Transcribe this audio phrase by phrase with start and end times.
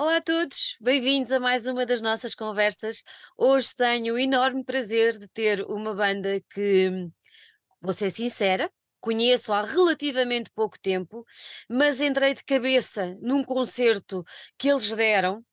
[0.00, 3.02] Olá a todos, bem-vindos a mais uma das nossas conversas.
[3.36, 7.10] Hoje tenho o enorme prazer de ter uma banda que,
[7.80, 11.26] vou ser sincera, conheço há relativamente pouco tempo,
[11.68, 14.22] mas entrei de cabeça num concerto
[14.56, 15.44] que eles deram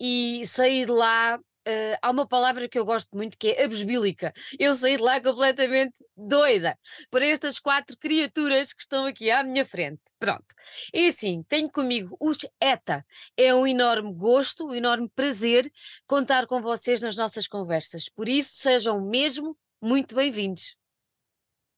[0.00, 1.38] e saí de lá.
[1.66, 4.32] Eh, há uma palavra que eu gosto muito que é abesbílica.
[4.58, 6.78] Eu saí de lá completamente doida
[7.10, 10.02] por estas quatro criaturas que estão aqui à minha frente.
[10.18, 10.46] Pronto.
[10.92, 13.04] É assim, tenho comigo os ETA.
[13.36, 15.70] É um enorme gosto, um enorme prazer
[16.06, 18.08] contar com vocês nas nossas conversas.
[18.08, 20.76] Por isso, sejam mesmo muito bem-vindos.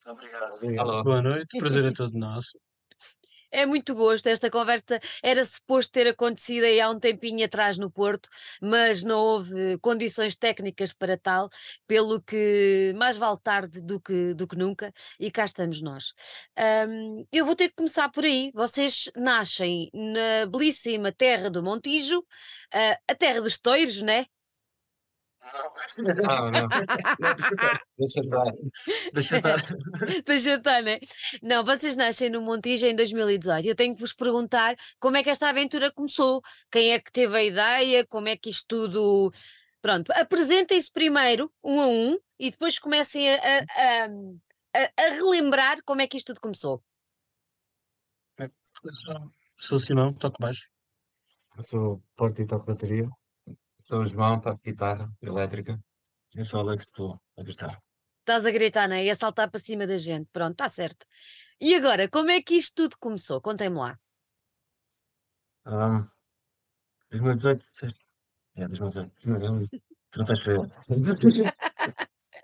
[0.07, 0.55] Obrigado, Alô.
[0.57, 1.05] obrigado.
[1.05, 2.59] Boa noite, prazer é todo nosso.
[3.57, 4.27] É muito gosto.
[4.27, 8.29] Esta conversa era suposto ter acontecido aí há um tempinho atrás no Porto,
[8.61, 11.49] mas não houve condições técnicas para tal,
[11.87, 16.13] pelo que mais vale tarde do que, do que nunca, e cá estamos nós.
[16.55, 18.51] Ahm, eu vou ter que começar por aí.
[18.55, 22.23] Vocês nascem na belíssima terra do Montijo,
[22.75, 24.27] ah, a terra dos toiros, né?
[25.99, 26.69] Não, não.
[27.99, 28.53] Deixa estar.
[29.13, 29.57] Deixa estar.
[30.27, 30.99] Deixa eu estar, né?
[31.43, 33.67] Não, vocês nascem no Montijo em 2018.
[33.67, 37.37] Eu tenho que vos perguntar como é que esta aventura começou, quem é que teve
[37.37, 39.33] a ideia, como é que isto tudo.
[39.83, 44.05] Pronto, apresentem-se primeiro, um a um, e depois comecem a, a-
[44.75, 46.83] a- a- relembrar como é que isto tudo começou.
[49.59, 50.69] Sou o Simão, toco baixo.
[51.57, 53.09] Eu sou Porto e toco bateria.
[53.87, 55.81] Sou o João, toco guitarra elétrica.
[56.35, 57.81] Eu sou o Alex, estou a gritar.
[58.19, 59.05] Estás a gritar, né?
[59.05, 60.29] E a saltar para cima da gente.
[60.33, 61.07] Pronto, está certo.
[61.61, 63.41] E agora, como é que isto tudo começou?
[63.41, 63.97] Contem-me lá.
[65.65, 66.05] Um,
[67.13, 68.05] 2018, disseste?
[68.57, 69.13] É, 2018.
[69.25, 69.71] 2018.
[70.11, 71.45] Tu não estás para ele.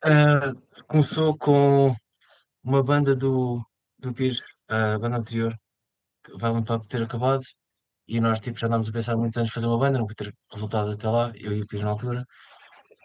[0.05, 0.53] Ah,
[0.89, 1.95] começou com
[2.65, 3.65] uma banda do,
[3.99, 5.57] do Pires, a banda anterior,
[6.25, 7.43] que vai para ter acabado.
[8.09, 10.35] E nós tipo, já andámos a pensar há muitos anos fazer uma banda, nunca ter
[10.53, 12.27] resultado até lá, eu e o Pires na altura.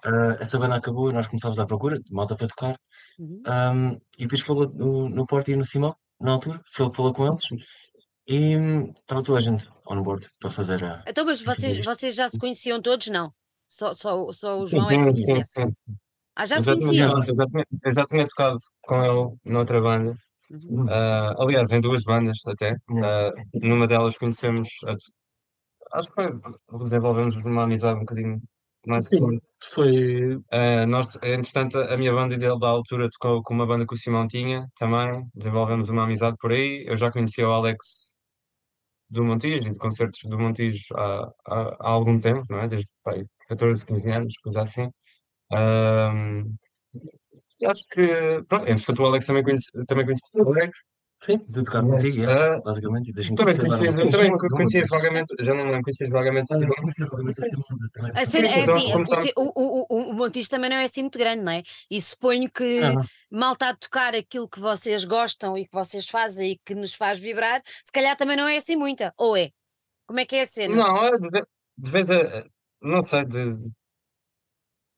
[0.03, 2.75] Ah, essa banda acabou e nós começámos à procura de malta para tocar.
[3.19, 3.41] Uhum.
[3.47, 6.97] Um, e depois falou no, no Porto e no Simão, na altura, foi ele que
[6.97, 7.43] falou com eles,
[8.27, 8.53] e
[8.99, 11.03] estava toda a gente on board para fazer a.
[11.07, 13.07] Então, mas vocês, vocês já se conheciam todos?
[13.07, 13.31] Não.
[13.69, 15.41] Só, só, só o Sim, João é que sim, conhecia.
[15.41, 15.75] sim, sim.
[16.35, 17.11] Ah, já Eu se conheciam?
[17.11, 20.17] eu já tinha, eu já tinha tocado com ele noutra banda.
[20.49, 20.85] Uhum.
[20.89, 22.75] Ah, aliás, em duas bandas até.
[23.03, 24.95] Ah, numa delas conhecemos, a
[25.93, 28.41] acho que foi, desenvolvemos uma amizade um bocadinho
[28.85, 29.41] mais forte.
[29.73, 30.39] Foi.
[30.51, 33.93] Ah, nós, entretanto, a minha banda e dele da altura tocou com uma banda que
[33.93, 35.27] o Simão tinha também.
[35.33, 36.85] Desenvolvemos uma amizade por aí.
[36.87, 38.07] Eu já conhecia o Alex
[39.09, 42.67] do Montijo e de concertos do Montijo há, há, há algum tempo, não é?
[42.67, 44.89] Desde pai, 14, 15 anos, coisa assim.
[47.59, 50.77] E acho que, pronto, entretanto, o Alex também conhece, também conhece o Alex.
[51.19, 51.39] Sim.
[51.49, 54.87] De tocar contigo, é, Ah, basicamente, e também agora, eu também não conheces conheces.
[54.87, 56.53] vagamente, já não me lembro, conheces vagamente.
[58.13, 61.51] A cena é assim, o, o, o, Montijo também não é assim muito grande, não
[61.51, 61.63] é?
[61.89, 63.01] E suponho que Não.
[63.31, 66.93] mal está a tocar aquilo que vocês gostam e que vocês fazem e que nos
[66.93, 69.49] faz vibrar, se calhar também não é assim muita, ou é?
[70.05, 70.75] Como é que é a cena?
[70.75, 71.17] Não, é
[71.77, 72.43] de vez a,
[72.79, 73.57] não sei, de,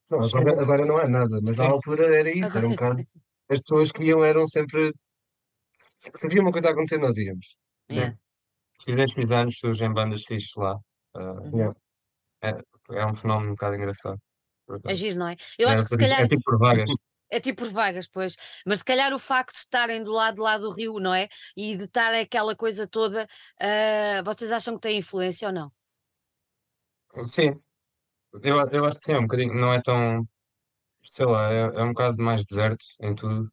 [0.09, 1.63] Não, agora, agora não é nada, mas Sim.
[1.63, 3.03] à altura era isso, era um bocado.
[3.49, 4.91] As pessoas que iam eram sempre.
[5.73, 7.57] Se havia uma coisa a acontecer, nós íamos.
[7.89, 8.15] É.
[8.87, 10.77] X 10 anos surgem bandas fixes lá.
[11.15, 11.73] Ah, Uhum.
[12.41, 12.49] é,
[12.91, 14.19] é um fenómeno um bocado engraçado.
[14.85, 15.35] É giro, não é?
[15.57, 16.85] Eu É, acho que se calhar é tipo por vagas.
[17.31, 20.41] é tipo por vagas, pois, mas se calhar o facto de estarem do lado de
[20.41, 21.27] lá do rio, não é?
[21.57, 23.27] E de estar aquela coisa toda,
[23.59, 25.71] ah, vocês acham que tem influência ou não?
[27.23, 27.59] Sim,
[28.43, 30.27] eu, eu acho que sim, é um bocadinho, não é tão,
[31.03, 33.51] sei lá, é, é um bocado mais deserto em tudo.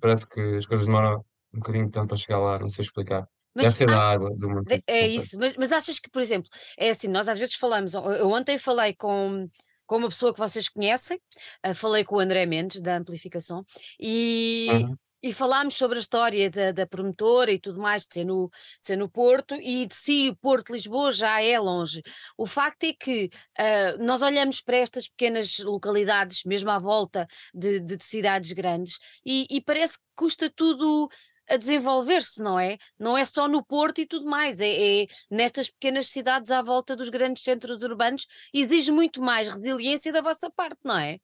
[0.00, 3.28] Parece que as coisas demoram um bocadinho de tempo para chegar lá, não sei explicar.
[3.54, 5.24] Mas Deve ser da água, do De- Montijo, É não sei.
[5.24, 8.30] isso, mas, mas achas que, por exemplo, é assim, nós às vezes falamos, eu eu
[8.30, 9.48] ontem falei com,
[9.86, 11.20] com uma pessoa que vocês conhecem,
[11.62, 13.64] ah, falei com o André Mendes, da Amplificação,
[14.00, 14.96] e, Uhum.
[15.26, 18.86] E falámos sobre a história da, da promotora e tudo mais, de ser, no, de
[18.86, 22.02] ser no Porto, e de si o Porto Lisboa já é longe.
[22.36, 23.28] O facto é que
[23.58, 28.98] ah, nós olhamos para estas pequenas localidades, mesmo à volta de, de- de cidades grandes,
[29.24, 31.08] e, e parece que custa tudo
[31.48, 32.76] a desenvolver-se, não é?
[32.98, 36.96] Não é só no Porto e tudo mais, é, é nestas pequenas cidades à volta
[36.96, 41.18] dos grandes centros urbanos, exige muito mais resiliência da vossa parte, não é?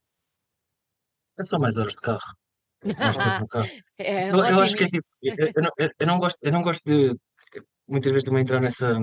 [1.39, 2.42] É só mais horas de carro.
[3.99, 4.27] É.
[4.27, 6.83] É Eu, eu acho que é tipo, eu, não, eu- não gosto, eu não gosto
[6.85, 7.15] de
[7.89, 8.99] muitas vezes também entrar nessa,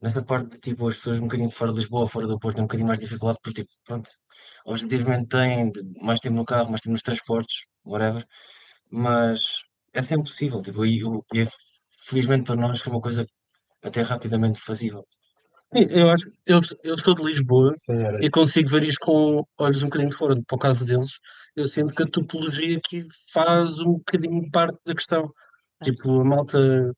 [0.00, 2.60] nessa parte de tipo as pessoas um bocadinho fora de Lisboa, fora do Porto, é
[2.60, 4.10] um bocadinho mais dificuldade porque tipo, pronto,
[4.66, 5.70] objetivamente têm
[6.02, 8.26] mais tempo no carro, mais tempo nos transportes, whatever,
[8.90, 11.00] mas é sempre possível, tipo, e,
[11.34, 11.48] e é-
[12.06, 13.26] felizmente para nós foi uma coisa
[13.82, 15.06] até rapidamente fazível.
[15.76, 18.24] Sim, Eu acho que eu, eu sou de Lisboa Senhora.
[18.24, 21.12] e consigo ver isto com olhos um bocadinho de fora, para o caso deles.
[21.54, 25.30] Eu sinto que a topologia aqui faz um bocadinho parte da questão.
[25.82, 26.92] Tipo, a malta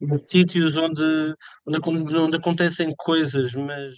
[0.00, 1.34] de sítios onde,
[1.66, 3.94] onde, onde acontecem coisas, mas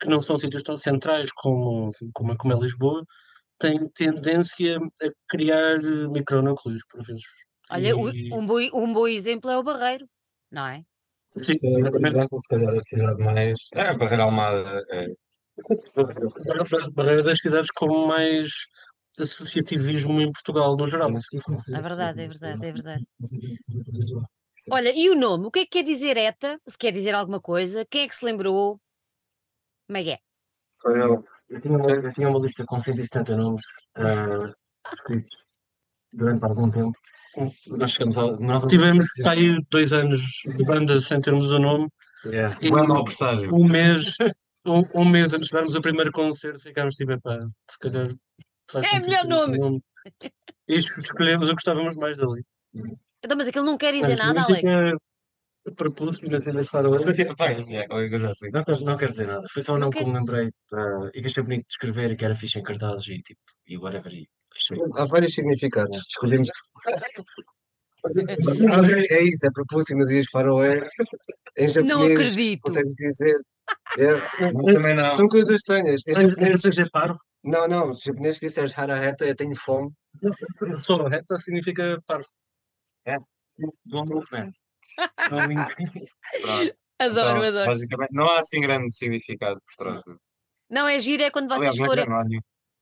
[0.00, 3.04] que não são sítios tão centrais como, como, é- como é Lisboa,
[3.58, 5.78] têm tendência a criar
[6.10, 7.22] micronúcleos, por vezes.
[7.70, 10.06] Olha, E- um, bom, um bom exemplo é o Barreiro,
[10.50, 10.82] não é?
[11.28, 12.16] Sim, exatamente.
[12.16, 13.54] exemplo, se calhar a cidade mais.
[13.74, 14.84] É, Barreira Almada.
[14.90, 15.06] É.
[16.92, 18.48] Barreira- das cidades com mais
[19.18, 21.10] associativismo em Portugal, no geral.
[21.10, 23.04] É verdade, é verdade, é verdade.
[24.70, 25.46] Olha, e o nome?
[25.46, 26.60] O que é que quer dizer ETA?
[26.66, 27.86] Se quer dizer alguma coisa?
[27.86, 28.80] Quem é que se lembrou?
[29.86, 30.18] Como é que é?
[30.84, 31.24] Eu.
[31.48, 33.64] Eu tinha, uma, eu tinha uma lista com 170 nomes
[33.94, 34.52] ah,
[34.92, 35.44] escritos
[36.12, 36.98] durante algum tempo.
[37.66, 38.38] Nós chegamos ao.
[38.40, 40.20] Nós Tivemos aí dois anos
[40.56, 41.88] de banda sem termos o nome.
[42.24, 42.58] Yeah.
[42.60, 42.70] E-
[43.04, 43.54] presságio.
[43.54, 44.14] Um mês,
[44.66, 47.38] um, um mês antes de darmos o primeiro concerto, ficámos tipo, epá,
[47.70, 48.08] se calhar
[48.70, 49.80] faz É melhor o nome.
[50.68, 52.42] E es- escolhemos o que gostávamos mais dali.
[53.24, 54.64] Então, mas aquilo não quer dizer Portanto, nada, Alex.
[54.64, 54.92] é,
[57.86, 58.50] qualquer coisa assim.
[58.50, 59.46] Não, quero- não quero dizer nada.
[59.52, 60.50] Foi só um Não nome que me lembrei
[61.14, 63.76] e que achei bonito de escrever e que era fixe em cartazes e tipo, e
[63.78, 64.12] whatever.
[64.12, 64.28] E.
[64.96, 65.98] Há vários significados.
[66.08, 66.50] Escolhemos.
[69.10, 70.88] É isso, é propúcio nas Ilhas Faroé.
[71.56, 72.60] Em japonês, Não acredito.
[72.62, 73.40] consegues dizer.
[73.98, 74.30] Yeah.
[74.38, 75.10] Também não.
[75.16, 76.02] São coisas estranhas.
[76.06, 76.62] Em japonês,
[77.42, 79.90] não, não, se japonês disseres haraheta, eu tenho fome.
[80.82, 82.28] Só reta significa parvo.
[83.86, 84.52] Look, man.
[85.28, 86.74] Pronto.
[86.98, 87.66] Adoro, Então, adoro.
[87.70, 90.04] Basicamente, não há assim grande significado por trás.
[90.70, 92.08] Não, é giro, é quando vocês Aliás, é forem.
[92.08, 92.40] não há nenhum.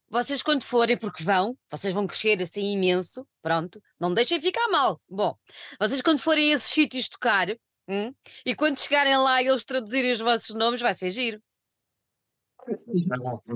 [0.08, 4.68] Vocês quando forem, porque vão, vocês vão crescer assim imenso, pronto, não me deixem ficar
[4.68, 5.00] mal.
[5.08, 5.36] Bom,
[5.80, 7.48] vocês quando forem a esses sítios tocar,
[7.88, 8.12] hum,
[8.46, 11.42] e quando chegarem lá e eles traduzirem os vossos nomes, vai ser giro.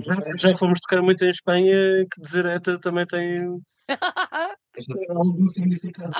[0.00, 3.40] Já, já fomos tocar muito em Espanha, que dizer ETA também tem
[5.10, 6.12] algum significado.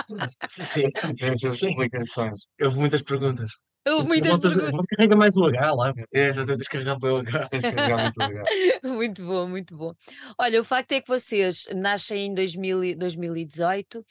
[0.51, 2.39] Sim, Tem as suas explicações.
[2.63, 3.51] houve muitas perguntas.
[4.05, 4.87] Muitas Volta- perguntas.
[4.91, 5.95] Carrega mais o H lá.
[6.13, 8.13] É, só tens que carregar para que carregar
[8.85, 9.95] muito bom, muito bom.
[10.39, 14.05] Olha, o facto é que vocês nascem em 2000 e- 2018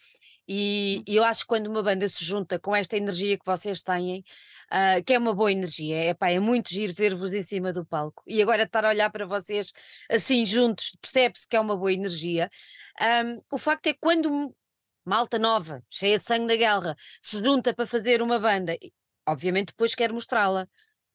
[0.48, 3.82] e, e eu acho que quando uma banda se junta com esta energia que vocês
[3.82, 4.24] têm,
[4.72, 7.86] ah, que é uma boa energia, é, pá, é muito giro ver-vos em cima do
[7.86, 8.24] palco.
[8.26, 9.72] E agora estar a olhar para vocês
[10.10, 12.50] assim juntos, percebe-se que é uma boa energia.
[13.00, 14.54] Ahm, o facto é que quando
[15.06, 18.78] malta nova, cheia de sangue da guerra, se junta para fazer uma banda,
[19.28, 20.68] obviamente depois quer mostrá-la.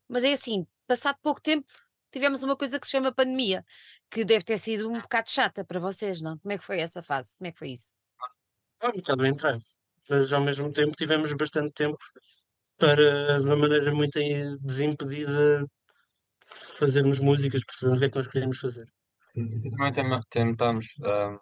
[0.09, 1.67] Mas é assim, passado pouco tempo,
[2.11, 3.64] tivemos uma coisa que se chama pandemia,
[4.11, 6.38] que deve ter sido um bocado chata para vocês, não?
[6.38, 7.37] Como é que foi essa fase?
[7.37, 7.94] Como é que foi isso?
[8.81, 9.64] Ah, um bocado em trave.
[10.09, 11.97] Mas ao mesmo tempo tivemos bastante tempo
[12.79, 15.65] para, de uma maneira muito eh, desimpedida,
[16.79, 18.87] fazermos músicas, percebermos o que é que nós queríamos fazer.
[19.76, 21.38] Também tem- tentamos ah,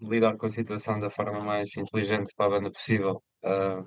[0.00, 3.22] lidar com a situação da forma mais inteligente para a banda possível.
[3.44, 3.82] Ah,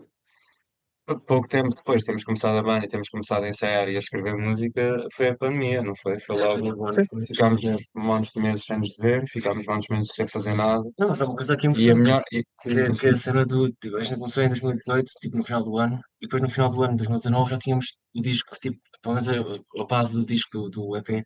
[1.06, 4.00] pou- pouco tempo depois temos começado a banda e temos começado a ensaiar e a
[4.00, 6.20] escrever música, foi a pandemia, não foi?
[6.20, 6.92] Foi logo,
[7.28, 7.62] ficámos
[7.96, 10.84] montes de meses sem nos ver, ficámos montes de meses sem fazer nada.
[10.98, 11.96] Não, mas há uma coisa aqui E a importante.
[11.96, 12.24] melhor.
[12.32, 13.70] E, Que, que é a cena do.
[13.82, 16.72] Tipo, a gente começou em 2018, tipo no final do ano, e depois no final
[16.74, 17.86] do ano de 2019 já tínhamos
[18.16, 21.26] o disco, tipo, pelo menos a, a base do disco do, do EP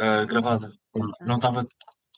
[0.00, 0.70] ah, gravada.
[1.26, 1.66] Não estava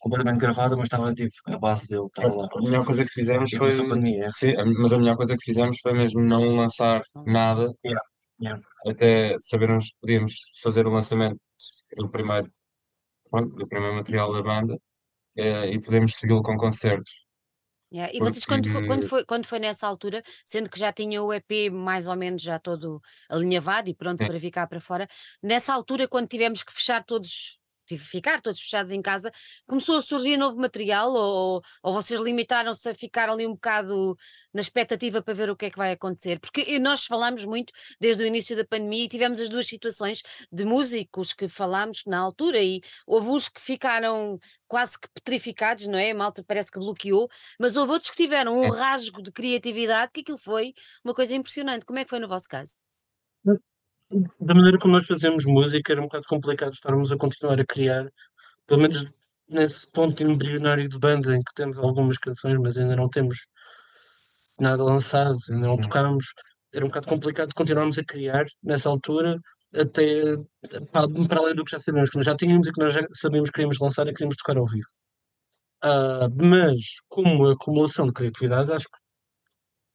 [0.01, 2.49] completamente gravada, mas estava tipo, a base dele estava lá.
[2.53, 3.59] a melhor coisa que fizemos foi.
[3.59, 4.31] começou a pandemia, é.
[4.31, 8.01] Sim, mas a melhor coisa que fizemos foi mesmo não lançar nada Yeah,
[8.41, 8.63] yeah.
[8.87, 11.39] até sabermos que podíamos fazer o lançamento
[11.97, 12.51] do primeiro,
[13.31, 14.79] pronto, do primeiro material da banda
[15.37, 17.11] eh, e podemos segui-lo com concertos.
[17.93, 20.93] Yeah, E vocês, quando foi, quando, Porque- foi, quando foi nessa altura, sendo que já
[20.93, 24.29] tinham o EP mais ou menos já todo alinhavado e pronto Sim.
[24.29, 25.09] para ficar para fora,
[25.43, 27.59] nessa altura, quando tivemos que fechar todos,
[27.91, 29.31] tive- ficar todos fechados em casa,
[29.67, 34.17] começou a surgir novo material ou, ou vocês limitaram-se a ficar ali um bocado
[34.53, 36.39] na expectativa para ver o que é que vai acontecer?
[36.41, 40.23] Porque e nós falamos muito desde o início da pandemia e tivemos as duas situações
[40.53, 45.99] de músicos que falámos na altura e houve uns que ficaram quase que petrificados, não
[45.99, 46.11] é?
[46.11, 47.29] A malta parece que bloqueou,
[47.59, 50.73] mas houve outros que tiveram um rasgo de criatividade que aquilo foi
[51.05, 51.85] uma coisa impressionante.
[51.85, 52.77] Como é que foi no vosso caso?
[54.41, 58.11] Da maneira como nós fazemos música, era um bocado complicado estarmos a continuar a criar,
[58.67, 59.05] pelo menos
[59.49, 63.47] nesse ponto embrionário de banda em que temos algumas canções, mas ainda não temos
[64.59, 65.83] nada lançado, ainda não Sim.
[65.83, 66.27] tocámos.
[66.73, 69.39] Era um bocado complicado continuarmos a criar nessa altura,
[69.75, 70.37] até
[70.93, 73.51] para, além do que já sabíamos, que nós já tínhamos e que nós já sabíamos
[73.51, 74.89] que queríamos lançar e queríamos tocar ao vivo.
[75.83, 78.99] Ah, mas, como acumulação de criatividade, acho que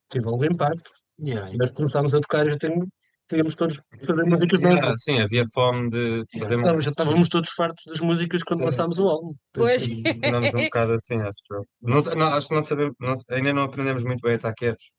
[0.10, 0.92] teve algum impacto.
[1.20, 2.88] Yeah, Nós começámos a tocar e já temos
[3.28, 4.88] queríamos todos fazer músicas novas.
[4.88, 8.66] Ah, sim, havia fome de fazer Então, já estávamos todos fartos das músicas quando Sim,
[8.66, 9.34] lançámos o álbum.
[9.54, 9.88] Pois.
[10.24, 11.66] Andamos um bocado assim, acho eu.
[11.82, 14.90] Não, acho que não sabemos, não- ainda não aprendemos muito bem a estar quietos.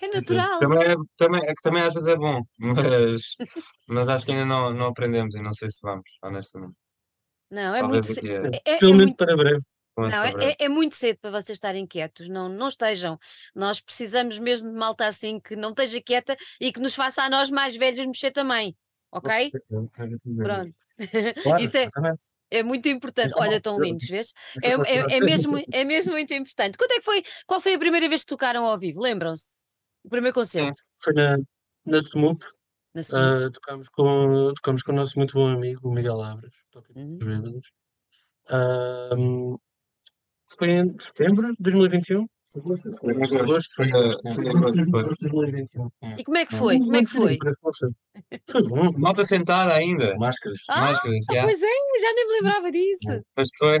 [0.00, 0.58] É natural.
[0.58, 3.22] Também, é, também, é que também às vezes é bom, mas,
[3.88, 6.74] mas acho que ainda não, não aprendemos e não sei se vamos, honestamente.
[7.50, 9.60] Não, é Talvez muito, a- é, é Pelo menos muito para breve.
[9.98, 13.18] Não, é, é- é muito cedo para vocês estarem quietos, não, não estejam.
[13.54, 17.30] Nós precisamos mesmo de malta assim que não esteja quieta e que nos faça a
[17.30, 18.76] nós mais velhos mexer também,
[19.10, 19.50] ok?
[19.68, 19.90] Pronto.
[19.92, 20.74] Claro,
[21.62, 21.88] Isso é,
[22.50, 23.28] é muito importante.
[23.28, 23.60] Isso é Olha, bom.
[23.62, 24.32] tão lindos, vês?
[24.62, 26.76] É, é é, é mesmo, é mesmo muito importante.
[26.78, 27.22] Quando é que foi?
[27.46, 29.00] Qual foi a primeira vez que tocaram ao vivo?
[29.00, 29.58] Lembram-se?
[30.04, 30.82] O primeiro concerto?
[30.98, 31.36] Foi na,
[31.84, 32.44] na Smoop,
[32.94, 37.18] Na tocámos, com, tocámos com o nosso muito bom amigo, o Miguel Abras, toca Uhum.
[37.18, 37.68] dos bêbados.
[38.48, 39.56] Ahm,
[40.56, 42.26] foi em setembro de 2021?
[42.56, 45.00] Agosto, Foi, foi foi, agosto, foi, foi.
[45.02, 45.90] agosto de 2021.
[46.16, 46.78] E como é que foi?
[46.78, 47.38] Como é que foi?
[48.50, 48.90] Foi bom.
[48.96, 50.58] Malta sentada ainda, Máscaras.
[50.70, 51.42] Ah, máscaras, ah, já.
[51.42, 53.22] pois é, já nem me lembrava disso.
[53.36, 53.78] Mas foi,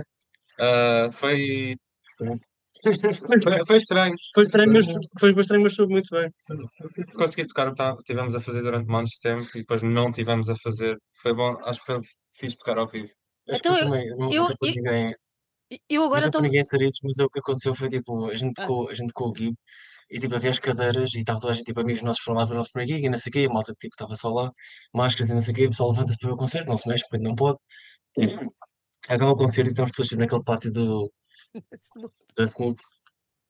[0.60, 1.76] ah, foi,
[2.18, 4.14] foi, foi estranho.
[4.34, 4.86] Foi estranho, mas,
[5.18, 6.30] foi estranho, mas soube muito bem.
[7.14, 10.50] Consegui tocar o que tivemos a fazer durante montes de tempo e depois não tivemos
[10.50, 10.98] a fazer.
[11.22, 12.00] Foi bom, acho que foi
[12.34, 13.08] fixe tocar ao vivo.
[13.48, 15.14] Acho Então que eu- também, eu- eu- ninguém,
[15.88, 16.42] Eu agora nunca estou.
[16.42, 18.66] ninguém saridos, mas é o que aconteceu foi tipo, a gente Ah.
[18.66, 19.54] com, a gente com o gig
[20.10, 22.46] e tipo havia as cadeiras e estava toda a gente, tipo, amigos nossos foram lá
[22.46, 24.30] para o nosso primeiro gig e não sei o quê, a malta tipo estava só
[24.30, 24.50] lá,
[24.94, 26.88] máscaras e não sei o quê, o pessoal levanta-se para ver o concerto, não se
[26.88, 27.58] mexe porque não pode.
[29.08, 31.12] Acaba o concerto e estamos todos tipo, naquele pátio do,
[32.36, 32.80] da Snoop,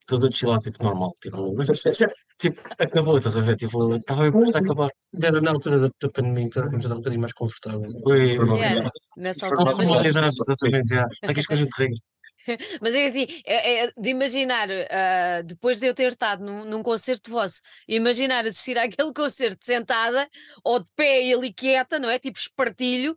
[0.08, 1.54] todos a chilar, tipo, normal, tipo,
[2.38, 4.90] tipo, acabou, estás a ver, tipo, estava a começar a acabar.
[5.22, 7.82] Era na altura da, da pandemia, então a gente estava um bocadinho mais confortável.
[8.02, 11.06] Foi, Yeah, nessa Foi altura, exatamente, já.
[11.12, 11.98] Está aqui as coisas de regra.
[12.80, 16.82] Mas é assim, é, é de imaginar, ah, depois de eu ter estado num, num
[16.82, 20.26] concerto vosso, imaginar assistir àquele concerto sentada
[20.64, 22.18] ou de pé e ali quieta, não é?
[22.18, 23.14] Tipo espartilho,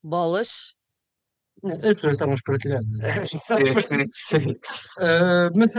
[0.00, 0.74] bolas.
[1.64, 2.86] As pessoas estavam espartilhadas.
[3.84, 4.56] Sim, sim.
[5.00, 5.72] Ah, mas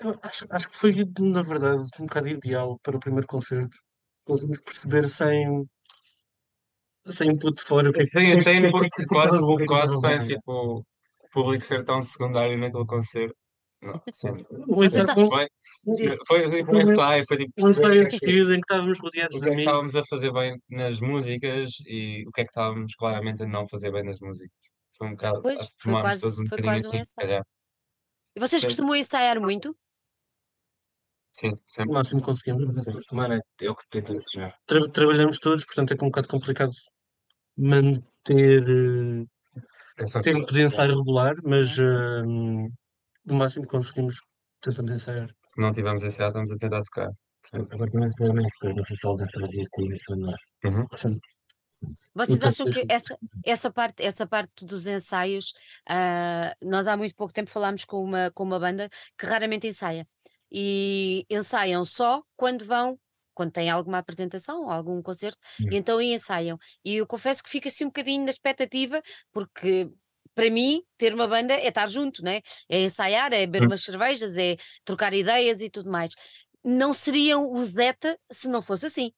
[0.00, 3.76] eu acho, acho que foi, na verdade, um bocado ideal para o primeiro concerto.
[4.26, 5.64] Conseguimos perceber sem,
[7.08, 9.28] sem de fora o que é que Sim, é sem, que- porque é que estava
[9.28, 10.84] quase, é quase estava sem tipo, o
[11.32, 13.34] público ser tão secundário naquele concerto.
[13.82, 14.28] Não, sim.
[14.68, 15.48] O ensaio foi-
[16.26, 19.40] Foi, foi, foi um ensaio, foi tipo um ensaio seguir em que estávamos rodeados o
[19.40, 22.50] de que é que estávamos a fazer bem nas músicas e o que é que
[22.50, 24.50] estávamos claramente a não fazer bem nas músicas.
[24.98, 27.42] Foi um bocado, Pois, acho que tomámos todos um bocadinho um assim, se calhar.
[28.36, 28.68] E vocês Sim.
[28.68, 29.74] costumam ensaiar muito?
[31.32, 31.92] Sim, O sempre.
[31.92, 32.74] máximo que conseguimos.
[33.08, 34.54] Semana é o que tento desejar.
[34.66, 36.72] Tra- trabalhamos todos, portanto é um bocado complicado
[37.56, 38.64] manter
[39.98, 42.22] Essa tempo de ensaio regular, mas ah,
[43.28, 44.16] o máximo que conseguimos
[44.60, 45.28] tentamos ensaiar.
[45.48, 47.10] Se não tivermos ensaiado, estamos a tentar tocar.
[47.52, 50.68] Agora também minha escolha no festival da Faria com isso, é?
[50.68, 50.86] Uhum.
[50.86, 51.20] Portanto,
[52.14, 55.52] Vocês Então, acham que essa, essa, parte, essa parte dos ensaios,
[55.88, 60.06] ah, nós há muito pouco tempo falámos com uma, com uma banda que raramente ensaia.
[60.52, 62.98] E ensaiam só quando vão,
[63.34, 65.38] quando têm alguma apresentação ou algum concerto,
[65.70, 66.58] e então aí ensaiam.
[66.84, 69.02] E eu confesso que fico assim um bocadinho na expectativa,
[69.32, 69.90] porque
[70.34, 72.40] para mim ter uma banda é estar junto, né?
[72.68, 73.66] é ensaiar, é beber Hum.
[73.66, 76.14] umas cervejas, é trocar ideias e tudo mais.
[76.64, 79.12] Não seriam o Zeta se não fosse assim.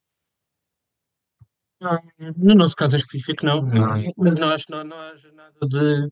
[2.37, 3.63] no nosso caso em específico, não.
[3.63, 4.13] Não.
[4.17, 6.09] Mas não acho não, não haja nada de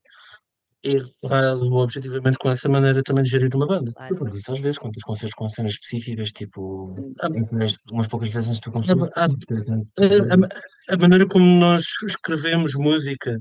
[0.83, 3.93] errado objetivamente com essa maneira também de gerir uma banda.
[3.93, 4.31] Claro.
[4.31, 6.89] Disso às vezes, quando tens concertos com cenas específicas, tipo,
[7.21, 9.05] A, ensaias umas poucas vezes antes do concerto.
[9.17, 13.39] a- a- a- a maneira como nós escrevemos música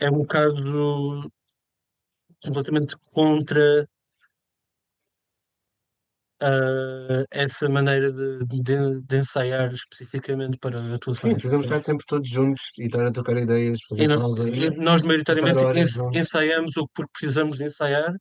[0.00, 1.30] é um bocado
[2.42, 3.88] completamente contra
[6.40, 11.42] ah, essa maneira de, de- de ensaiar especificamente para Sim, atuações.
[11.42, 14.48] podemos estar sempre todos juntos e estar a trocar ideias, fazer E, não- pausas.
[14.56, 18.14] e nós maioritariamente horas ensaiamos o que porque precisamos de ensaiar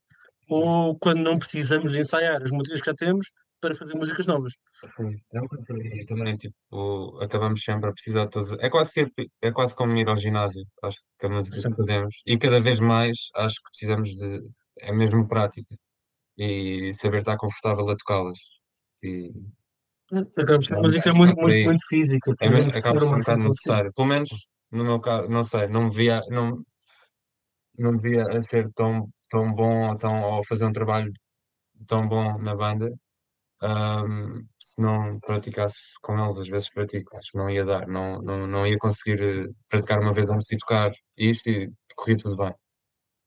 [0.50, 3.28] ou quando não precisamos de ensaiar as músicas que já temos
[3.60, 4.54] para fazer músicas novas.
[4.96, 5.18] Sim.
[5.34, 5.48] É um
[5.84, 8.52] E também, tipo, acabamos sempre a precisar de todos.
[8.60, 11.76] É quase, ser, é quase como ir ao ginásio, acho que a música que Sim.
[11.76, 12.16] fazemos.
[12.26, 14.42] E cada vez mais acho que precisamos de.
[14.80, 15.76] É mesmo prática.
[16.38, 18.39] E saber estar confortável a tocá-las.
[19.03, 19.32] E
[20.12, 22.34] Acaba por ser música é muito, muito, muito física.
[22.39, 23.91] é, acaba por ser um bocado necessário.
[23.94, 24.29] Pelo menos
[24.72, 26.63] no meu caso, não sei, não me via, não,
[27.77, 31.12] não me via a ser tão, tão bom ou, tão, ou fazer um trabalho
[31.88, 32.91] tão bom na banda.
[33.62, 38.22] ahm, se não praticasse com eles, às vezes pratico, acho que não ia dar, não,
[38.22, 42.38] não, não ia conseguir eh, praticar uma vez antes de tocar isto e corria tudo
[42.38, 42.53] bem.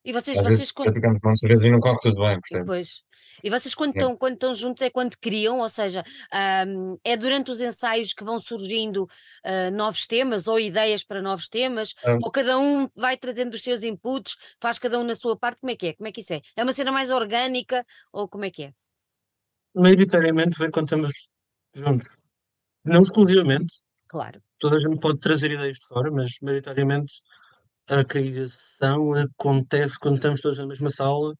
[0.05, 0.95] E vocês, Às vocês vezes quando,
[1.43, 2.67] vezes e não corre tudo bem, portanto.
[2.67, 3.03] pois,
[3.45, 3.99] e vocês quando É.
[3.99, 6.03] estão quando estão juntos é quando criam, ou seja,
[6.33, 9.07] ahm, é durante os ensaios que vão surgindo
[9.45, 12.17] ah, novos temas ou ideias para novos temas, Ah.
[12.23, 15.71] ou cada um vai trazendo os seus inputs, faz cada um na sua parte, como
[15.73, 15.95] é que é?
[15.95, 16.41] Como é que isso é?
[16.57, 18.75] É uma cena mais orgânica ou como é que é?
[19.75, 21.15] Maioritariamente vem quando estamos
[21.75, 22.09] juntos.
[22.85, 23.75] Não exclusivamente,
[24.09, 24.43] Claro.
[24.61, 27.13] toda a gente pode trazer ideias de fora, mas maioritariamente
[27.91, 31.35] a criação acontece quando estamos todos na mesma sala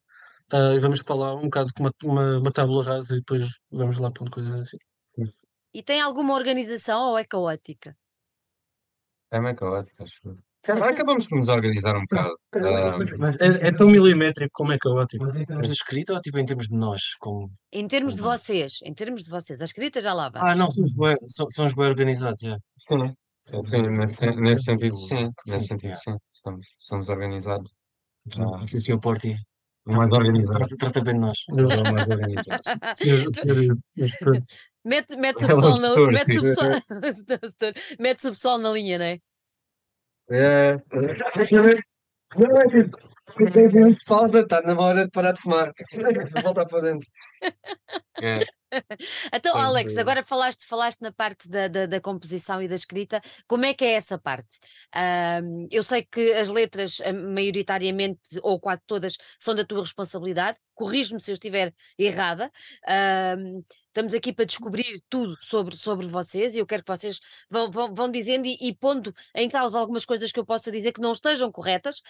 [0.51, 3.47] ah, e vamos para lá um bocado com uma, uma, uma tábula rasa e depois
[3.71, 4.77] vamos lá pondo coisas assim.
[5.73, 7.95] E tem alguma organização ou é caótica?
[9.31, 10.19] É meio caótico, acho.
[10.25, 10.37] eu.
[10.83, 12.37] Acabamos por nos organizar um bocado.
[12.53, 12.91] Ah,
[13.39, 15.23] É, é tão milimétrico como é caótico.
[15.23, 17.15] Mas em termos de escrita ou tipo em termos de nós?
[17.17, 17.49] Como...
[17.71, 20.51] Em termos de vocês, em termos de vocês, a escrita já lá vai.
[20.51, 21.15] Ah, não, somos bem,
[21.49, 22.57] somos bem organizados, já.
[22.77, 25.31] sim, sim, sim, nesse, sen- nesse sentido, sim.
[25.47, 26.17] Nesse sentido, sim.
[26.43, 27.71] Somos, somos organizados.
[28.39, 28.63] Ah.
[28.63, 28.99] O Sr.
[28.99, 29.35] Porti
[29.85, 30.57] O mais organizado.
[30.59, 31.37] trata, trata bem de nós.
[31.49, 32.61] É o mais organizado.
[32.97, 34.43] Senhor- senhor- senhor-
[34.83, 36.41] Mete, mete o Ela pessoal na, setor, mete o sim.
[36.41, 36.71] pessoal,
[37.49, 39.19] setor, mete o pessoal na linha, não é?
[40.31, 40.77] É.
[42.37, 45.71] Não, é tipo, pausa, está na hora de parar de fumar.
[46.43, 47.07] Voltar para dentro.
[48.21, 48.39] É,
[49.33, 53.65] Então, Alex, agora falaste, falaste na parte da, da, da composição e da escrita, como
[53.65, 54.59] é que é essa parte?
[54.93, 60.57] Ahm, eu sei que as letras, ah, maioritariamente, ou quase todas, são da tua responsabilidade,
[60.73, 62.51] corrijo-me se eu estiver errada.
[62.87, 67.69] Ahm, estamos aqui para descobrir tudo sobre, sobre vocês e eu quero que vocês vão,
[67.69, 71.01] vão, vão dizendo e, e pondo em causa algumas coisas que eu possa dizer que
[71.01, 72.01] não estejam corretas.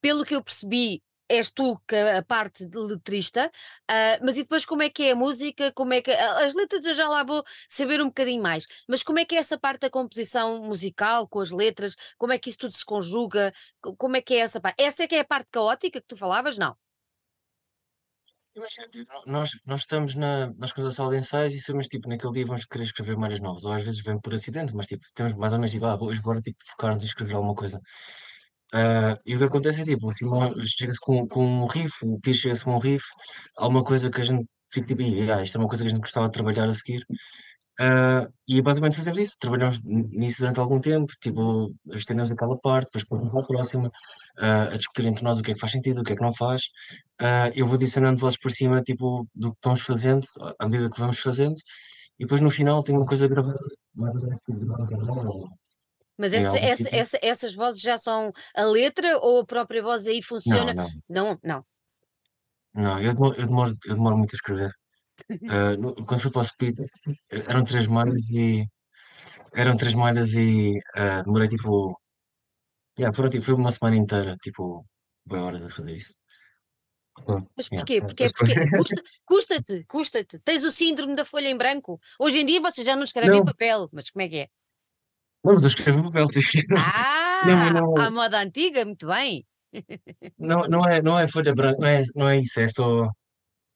[0.00, 3.50] Pelo que eu percebi, és tu que a parte de letrista,
[3.88, 6.84] ah, mas e depois como é que é a música, como é que as letras
[6.84, 9.80] eu já lá vou saber um bocadinho mais, mas como é que é essa parte
[9.82, 14.16] da composição musical com as letras, como é que isso tudo se conjuga, Co- como
[14.16, 14.82] é que é essa parte?
[14.82, 16.56] Essa é que é a parte caótica que tu falavas?
[16.58, 16.76] Não.
[18.56, 18.86] Imagina,
[19.26, 22.46] nós, nós estamos na, nós com a sala de ensaios e sabemos, tipo, naquele dia
[22.46, 25.52] vamos querer escrever várias novas, ou às vezes vem por acidente, mas tipo, temos mais
[25.52, 27.78] ou menos, tipo, ah, hoje bora tipo, focar-nos em escrever alguma coisa.
[28.74, 32.40] Ah, e o que acontece é, tipo, Simão chega-se com, com um riff, o Pires
[32.40, 33.04] chega-se com um riff,
[33.56, 35.90] alguma coisa que a gente fica tipo, "Ih, ah, isto é uma coisa que a
[35.90, 37.04] gente gostava de trabalhar a seguir.
[37.78, 43.04] Ah, e basicamente fazemos isso, trabalhamos nisso durante algum tempo, tipo, estendemos aquela parte, depois
[43.04, 43.90] passamos para a próxima,
[44.38, 46.22] ah, a discutir entre nós o que é que faz sentido, o que é que
[46.22, 46.62] não faz.
[47.20, 50.26] Ah, eu vou adicionando vozes por cima, tipo, do que vamos fazendo,
[50.58, 51.54] à medida que vamos fazendo,
[52.18, 53.58] e depois no final tem uma coisa gravada,
[53.94, 55.48] mais ou menos tipo, gravada, ou
[56.18, 60.16] Mas essa- essa- essa- essas vozes já são a letra ou a própria voz aí
[60.16, 60.74] Não, funciona?
[60.74, 61.66] não, Não, não.
[62.74, 64.70] não, eu demoro, eu demoro, eu demoro muito a escrever.
[65.50, 68.66] Ah, no- quando fui para o Speed, eh, eram três malhas e
[69.54, 71.98] eram três malhas e ah, demorei tipo,
[72.98, 74.84] yeah, foram, tipo, foi uma semana inteira, tipo,
[75.24, 76.12] boas horas a fazer isso.
[77.56, 77.78] Mas Yeah.
[77.78, 78.00] porquê?
[78.00, 78.30] Porquê?
[78.36, 80.38] Porque custa- custa-te, custa-te.
[80.40, 81.98] Tens o síndrome da folha em branco.
[82.18, 83.44] Hoje em dia vocês já não escrevem em Não.
[83.46, 84.48] papel, mas como é que é?
[85.46, 86.42] Não, mas eu escrevo em papel, sim.
[86.76, 87.40] Ah,
[87.72, 87.96] não.
[87.98, 89.46] à moda antiga, muito bem.
[90.38, 93.08] Não, não é, não é folha branca, não é, não é isso, é só.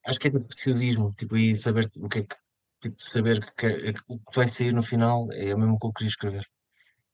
[0.07, 2.37] Acho que é tipo preciosismo, tipo, e saber o que é que.
[2.81, 5.93] Tipo, saber que, é- o que vai sair no final é o mesmo que eu
[5.93, 6.47] queria escrever.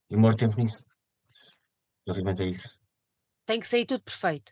[0.09, 0.85] E demoro tempo nisso.
[2.05, 2.77] Basicamente é isso.
[3.45, 4.51] Tem que sair tudo perfeito.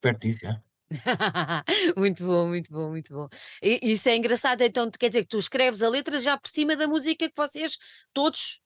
[0.00, 0.60] Perto disso, já.
[1.96, 3.28] muito bom, muito bom, muito bom.
[3.62, 6.76] E, isso é engraçado, então quer dizer que tu escreves a letra já por cima
[6.76, 7.78] da música que vocês
[8.12, 8.60] todos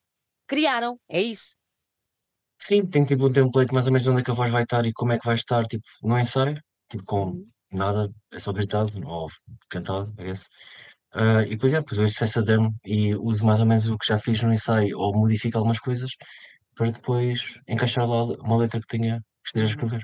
[0.47, 1.57] criaram, é isso?
[2.59, 4.63] Sim, tem tipo um template mais ou menos de onde é que a voz vai
[4.63, 6.55] estar e como é que vai estar, tipo, no ensaio,
[6.91, 7.47] tipo, com Uhum.
[7.73, 9.29] nada, é só gritado ou
[9.69, 10.47] cantado, é esse.
[11.15, 13.99] Ah, e depois é, depois eu ouço essa demo e uso mais ou menos o
[13.99, 16.11] que já fiz no ensaio ou modifico algumas coisas
[16.75, 19.71] para depois encaixar lá uma letra que tenha que esteja a Uhum.
[19.71, 20.03] escrever.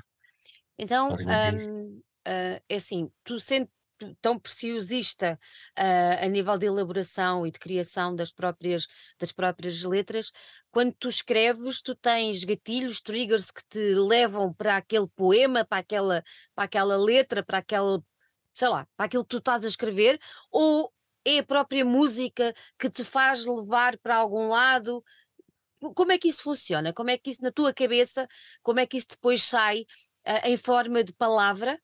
[0.77, 1.69] Então, Basicamente
[2.25, 3.69] ah, é assim, tu sendo
[4.21, 5.39] tão preciosista
[5.75, 8.87] ah, a nível de elaboração e de criação das próprias,
[9.19, 10.31] das próprias letras,
[10.71, 16.23] quando tu escreves, tu tens gatilhos, triggers que te levam para aquele poema, para aquela,
[16.55, 18.03] para aquela letra, para aquela,
[18.53, 20.19] sei lá, para aquilo que tu estás a escrever,
[20.51, 20.91] ou
[21.25, 25.03] é a própria música que te faz levar para algum lado?
[25.79, 26.93] Co- Como é que isso funciona?
[26.93, 28.27] Como é que isso, na tua cabeça,
[28.61, 29.85] como é que isso depois sai
[30.25, 31.79] ah, em forma de palavra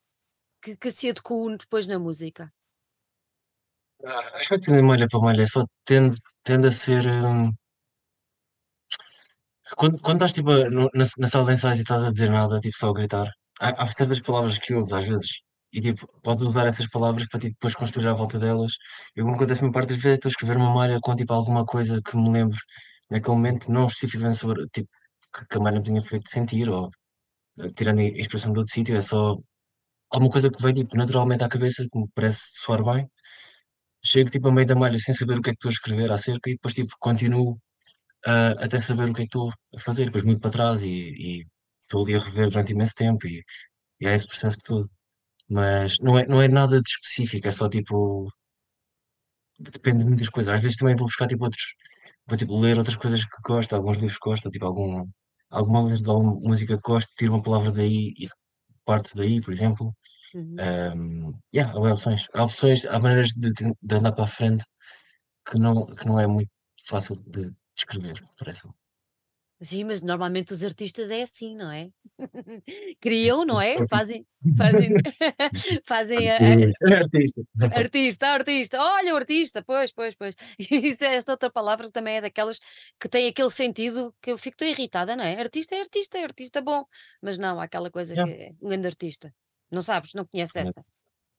[0.62, 2.52] que, que se adequa depois na música?
[4.36, 7.06] Acho que de malha para malha, só tende, tende a ser.
[7.08, 7.52] hum,
[9.78, 12.78] quando, quando estás tipo, na, na sala de ensaios e estás a dizer nada, tipo
[12.78, 13.28] só a gritar,
[13.60, 15.30] há, há certas palavras que usas às vezes,
[15.74, 18.74] e tipo, podes usar essas palavras para ti depois construir à volta delas.
[19.16, 21.16] E o que me acontece uma parte das vezes estou a escrever uma malha com
[21.16, 22.58] tipo alguma coisa que me lembro
[23.10, 24.90] naquele momento, não especificamente sobre tipo,
[25.34, 26.90] que, que a malha me tinha feito sentir, ou
[27.60, 29.38] eh, tirando a inspiração de outro sítio, é só
[30.12, 33.10] alguma coisa que vem tipo, naturalmente à cabeça, que me parece soar bem.
[34.04, 36.12] Chego tipo a meio da malha sem saber o que é que estou a escrever
[36.12, 37.60] acerca e depois tipo continuo
[38.26, 41.46] ah, até saber o que é que estou a fazer, depois muito para trás e,
[41.82, 43.44] estou ali a rever durante imenso tempo e,
[44.02, 44.90] e é esse processo todo.
[45.50, 48.30] Mas não é, não é nada de específico, é só tipo.
[49.60, 50.54] Depende de muitas coisas.
[50.54, 51.64] Às vezes também vou buscar tipo outros.
[52.28, 55.06] Vou tipo ler outras coisas que gosto, alguns livros que gosto, tipo algum,
[55.50, 58.28] alguma letra de alguma música que gosto, tiro uma palavra daí e
[58.86, 59.94] parto daí, por exemplo.
[60.34, 60.56] Uhum.
[60.60, 62.26] Um, yeah, há opções.
[62.34, 64.64] Há opções, há maneiras de, de andar para a frente
[65.50, 66.52] que não, que não é muito
[66.86, 68.68] fácil de descrever, parece.
[69.62, 71.90] Sim, mas normalmente os artistas é assim, não é?
[73.02, 73.76] Criam, não é?
[73.90, 74.26] Fazem,
[74.58, 74.90] fazem,
[75.86, 77.42] fazem a, a- artista.
[77.74, 80.34] artista, artista, olha o artista, pois, pois, pois.
[80.58, 82.60] Isso é essa outra palavra que também é daquelas
[82.98, 85.38] que tem aquele sentido que eu fico tão irritada, não é?
[85.40, 86.86] Artista é artista, é artista bom,
[87.22, 88.34] mas não, há aquela coisa Yeah.
[88.34, 89.34] que é um grande artista.
[89.72, 90.14] Não sabes?
[90.14, 90.62] Não conheces É.
[90.62, 90.86] essa?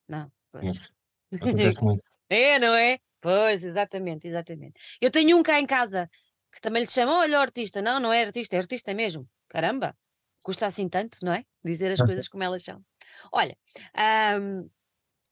[0.07, 0.65] Não, pois.
[0.65, 0.89] Isso.
[1.33, 2.03] Acontece muito.
[2.29, 2.99] É, não é?
[3.19, 4.79] Pois, exatamente, exatamente.
[4.99, 6.09] Eu tenho um cá em casa
[6.51, 7.81] que também lhe chama, olha artista.
[7.81, 9.29] Não, não é artista, é artista mesmo.
[9.47, 9.95] Caramba,
[10.43, 11.45] custa assim tanto, não é?
[11.63, 12.83] Dizer as coisas como elas são.
[13.31, 13.55] Olha,
[13.93, 14.67] ahm,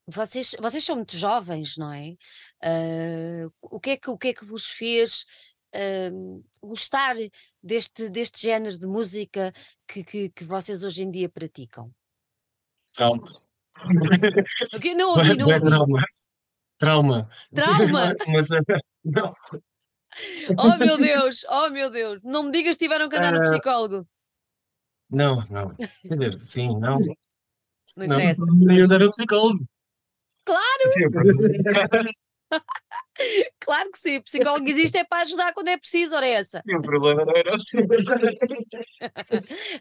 [0.08, 2.16] vocês, vocês são muito jovens, não é?
[2.62, 5.26] Ah, o, que é que, o que é que vos fez
[5.74, 7.16] ahm, gostar
[7.62, 9.54] deste, deste género de música
[9.88, 11.92] que, que, que vocês hoje em dia praticam?
[12.94, 13.24] Trauma.
[13.24, 14.96] O?
[14.96, 15.62] Não ouvi, não ouvi.
[15.70, 16.04] trauma.
[16.78, 17.30] Trauma.
[17.54, 18.12] Trauma?
[18.12, 19.34] Eh, não.
[20.58, 23.44] Oh meu Deus, oh meu Deus, não me digas que tiveram que andar no Ah,
[23.52, 24.08] psicólogo.
[25.10, 25.76] Não, não.
[25.76, 26.98] Quer dizer, sim, não.
[27.98, 28.46] Não interessa.
[28.46, 29.66] não ia dar ao psicólogo.
[30.46, 32.10] Claro, Sim.
[33.60, 34.18] claro que sim.
[34.18, 36.64] O psicólogo existe é para ajudar quando é preciso, ora é essa.
[36.66, 37.80] E o problema não era assim.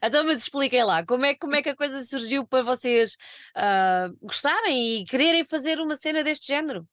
[0.03, 3.17] Então, mas expliquem lá, como é, como é que a coisa surgiu para vocês
[3.55, 6.87] ah, gostarem e quererem fazer uma cena deste género?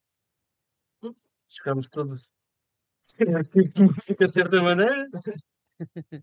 [1.48, 2.30] Ficámos todos.
[4.04, 5.08] Fica de certa maneira.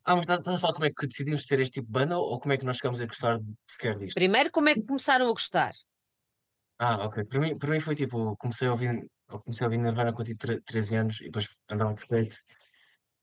[0.02, 2.40] Ah, estás estás a falar como é que decidimos ter este tipo de banda ou
[2.40, 4.14] como é que nós ficámos a gostar de sequer disto?
[4.14, 5.74] Primeiro, como é que começaram a gostar?
[6.78, 7.24] Ah, ok.
[7.28, 10.26] Para mim, para mim foi tipo, comecei a ouvir, eu comecei a ouvir Nirvana quando
[10.26, 12.38] tive tre- 13 anos e depois andava de skate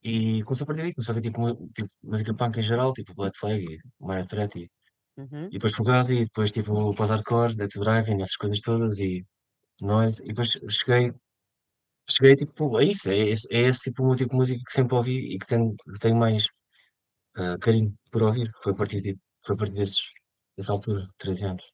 [0.03, 2.93] e comecei a partir daí, comecei a ouvir tipo, mu- tipo, música punk em geral,
[2.93, 4.69] tipo Black Flag e Minor Threat e,
[5.17, 5.47] Uhum.
[5.47, 9.25] e depois Fugazi e depois tipo post-hardcore, Death Driving, essas coisas todas e
[9.81, 11.13] Noise e depois cheguei,
[12.09, 14.95] cheguei tipo, a isso, é esse, é esse tipo, o tipo de música que sempre
[14.95, 16.47] ouvi e que tenho, que tenho mais
[17.35, 18.49] ah, carinho por ouvir.
[18.63, 19.99] Foi a partir, de, foi a partir desses,
[20.57, 21.65] dessa altura, 13 anos.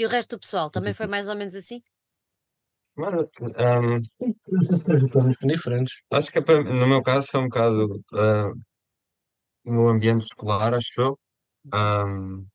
[0.00, 1.82] E o resto do pessoal também foi mais ou menos assim?
[2.96, 4.00] Mano, ahm,
[5.04, 5.94] Estamos diferentes.
[6.10, 6.42] acho que é
[6.80, 8.50] no meu caso foi um bocado ah,
[9.62, 11.18] no ambiente escolar, acho eu.
[11.70, 12.46] Ahm,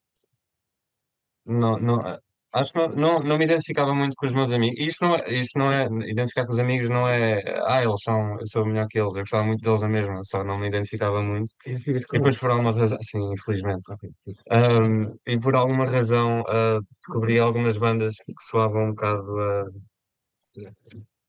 [1.45, 2.19] não, não,
[2.55, 4.79] acho que não, não, não me identificava muito com os meus amigos.
[4.79, 8.37] Isto não é, isto não é, identificar com os amigos não é, ah, eles são,
[8.39, 9.15] eu sou melhor que eles.
[9.15, 11.51] Eu gostava muito deles na mesma, só não me identificava muito.
[11.65, 13.85] E depois por alguma razão, sim, infelizmente.
[14.51, 19.65] Ahm, e por alguma razão ah, descobri algumas bandas que soavam um bocado ah,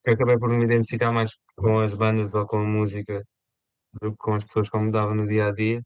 [0.04, 3.22] que acabei por me identificar mais com as bandas ou com a música
[4.00, 5.82] do que com as pessoas como me dava no dia a dia.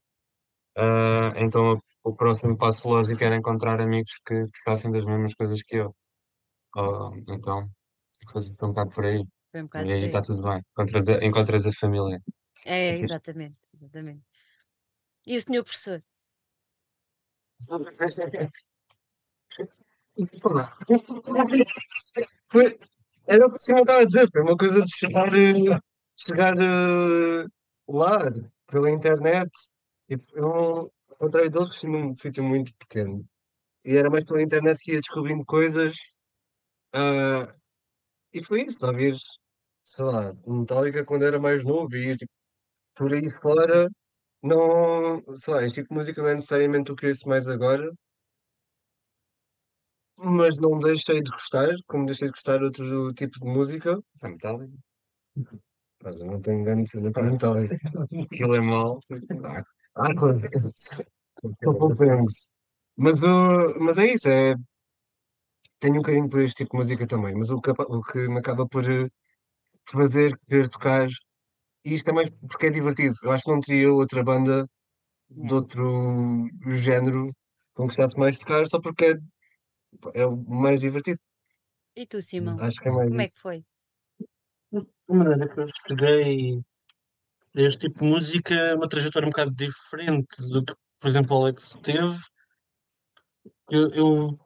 [0.77, 5.77] Ah, então o próximo passo lógico era encontrar amigos que gostassem das mesmas coisas que
[5.77, 5.95] eu.
[6.77, 7.69] Ah, então
[8.31, 9.25] foi foi um bocado por aí.
[9.51, 10.63] Foi um bocado E aí está tudo bem.
[10.73, 12.21] Encontras a, encontras a família.
[12.65, 14.23] É, É exatamente, exatamente.
[15.27, 16.03] E o senhor professor?
[22.49, 22.79] Foi,
[23.27, 25.79] era o que o senhor estava a dizer, foi uma coisa de chegar, eh,
[26.17, 27.47] chegar eh,
[27.89, 28.31] lá,
[28.67, 29.51] pela internet.
[30.11, 33.25] E eu, ao contrário deles, cresci num sítio muito pequeno.
[33.85, 35.97] E era mais pela internet que ia descobrindo coisas.
[36.95, 37.55] ah,
[38.33, 39.17] e foi isso, ouvir,
[39.85, 42.33] sei lá, Metallica quando era mais novo e tipo,
[42.95, 43.89] por aí fora.
[44.43, 47.49] Não, sei lá, este tipo de música não é necessariamente o que eu ouço mais
[47.49, 47.93] agora,
[50.23, 53.99] mas não deixei de gostar, como deixei de gostar outro tipo de música.
[54.23, 54.77] É Metallica.
[56.03, 57.77] Mas eu não tenho grande cena para Metallica.
[58.31, 59.01] Aquilo é mau.
[59.95, 60.51] Há coisas.
[61.45, 62.51] Estou poupantes.
[62.97, 64.55] Mas, o, mas é isso, é,
[65.79, 68.29] tenho um carinho por este tipo de música também, mas o que, apa- o que
[68.29, 69.09] me acaba por eh,
[69.91, 71.09] fazer querer tocar,
[71.85, 73.15] e isto é mais porque é divertido.
[73.23, 74.67] Eu acho que não teria outra banda
[75.31, 75.57] de É.
[75.57, 77.33] outro género
[77.73, 79.05] com que gostasse mais de tocar, só porque
[80.15, 81.19] é, é o mais divertido.
[81.97, 82.61] E tu, Simão?
[82.61, 83.41] Acho que é mais Como é que isso.
[83.41, 83.65] foi?
[85.09, 86.63] A maneira que eu cheguei
[87.55, 91.43] este tipo de música é uma trajetória um bocado diferente do que, por exemplo, o
[91.45, 92.19] Alex teve.
[93.71, 94.39] Eu, eu,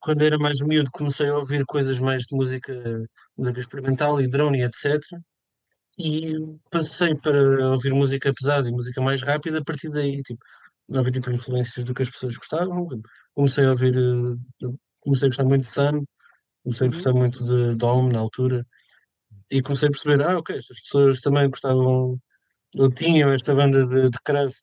[0.00, 2.72] quando era mais miúdo, comecei a ouvir coisas mais de música,
[3.36, 5.00] música experimental e drone etc.
[5.98, 6.34] E
[6.70, 10.40] passei para ouvir música pesada e música mais rápida a partir daí, tipo,
[10.88, 12.88] não havia tipo influências do que as pessoas gostavam.
[13.34, 14.68] Comecei a ouvir, eh,
[15.00, 16.04] comecei a gostar muito de Sun,
[16.64, 16.96] comecei a Uhum.
[16.96, 18.66] gostar muito de Dom na altura.
[19.50, 22.18] E comecei a perceber, ah, ok, estas pessoas também gostavam,
[22.76, 24.62] ou tinham esta banda de, de crust.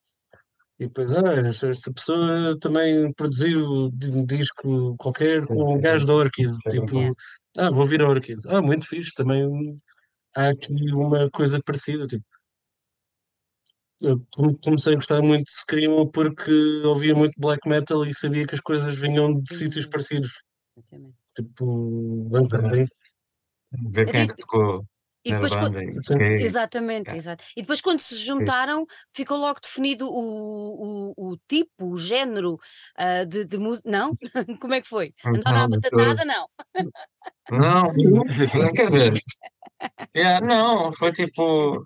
[0.80, 6.13] E depois, ah, esta, esta pessoa também produziu um disco qualquer com um gajo da
[6.13, 6.52] Orchid.
[6.70, 7.15] Tipo,
[7.58, 8.39] ah, vou ouvir a Orchid.
[8.48, 9.80] Ah, muito fixe, também
[10.36, 12.08] há aqui uma coisa parecida.
[12.08, 12.26] Tipo,
[14.02, 16.52] eu come- comecei a gostar muito de Screamo porque
[16.84, 19.91] ouvia muito black metal e sabia que as coisas vinham de sítios Uhum.
[19.91, 20.32] parecidos.
[21.36, 22.89] Tipo, ver.
[23.71, 24.86] Ver quem é que tocou
[25.23, 26.41] E depois, banda quem.
[26.41, 27.17] exatamente, Yeah.
[27.17, 27.43] exato.
[27.55, 32.57] E depois quando se juntaram, ficou logo definido o, o, o tipo, o género
[32.95, 33.89] ah, de, de música.
[33.89, 34.13] Não?
[34.62, 35.13] Como é que foi?
[35.23, 36.15] Andaram Não, batatada?
[36.15, 36.25] todo.
[36.25, 36.47] Não.
[37.51, 38.23] Não,
[38.75, 39.13] quer dizer,
[40.15, 41.86] yeah, não, foi tipo.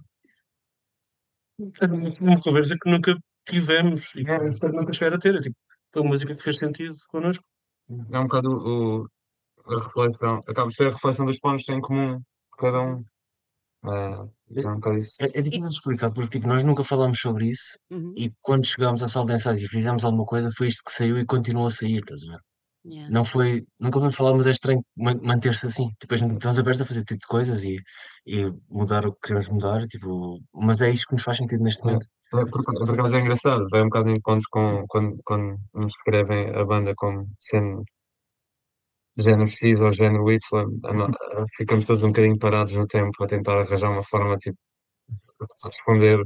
[2.21, 3.17] Uma conversa que nunca
[3.47, 5.35] tivemos e que eu espero nunca chegar a ter.
[5.35, 5.55] é Tipo,
[5.93, 7.43] foi uma música que fez sentido connosco.
[8.11, 9.07] É um bocado o,
[9.67, 13.03] a reflexão, acaba por ser a reflexão dos pontos em comum de cada um.
[13.85, 15.13] É um bocado isso.
[15.21, 18.13] É, é difícil de explicar, porque tipo, nós nunca falámos sobre isso Uhum.
[18.17, 21.17] e quando chegámos à sala de ensaios e fizemos alguma coisa, foi isto que saiu
[21.19, 22.39] e continuou a sair, estás a ver?
[22.87, 23.09] Yeah.
[23.11, 25.89] Não foi, nunca foi falar, mas é estranho man- manter-se assim.
[25.99, 27.77] Tipo, a gente estamos abertos a fazer tipo de coisas e,
[28.27, 31.81] e mudar o que queremos mudar, tipo, mas é isto que nos faz sentido neste
[31.81, 32.05] É, momento.
[32.35, 35.91] é, por, por acaso é engraçado, vai um bocado de encontro com quando, quando nos
[35.93, 37.83] descrevem a banda como sendo
[39.17, 40.39] género X ou género Y,
[40.85, 44.57] a- ficamos todos um bocadinho parados no tempo a tentar arranjar uma forma tipo,
[45.41, 46.19] de responder,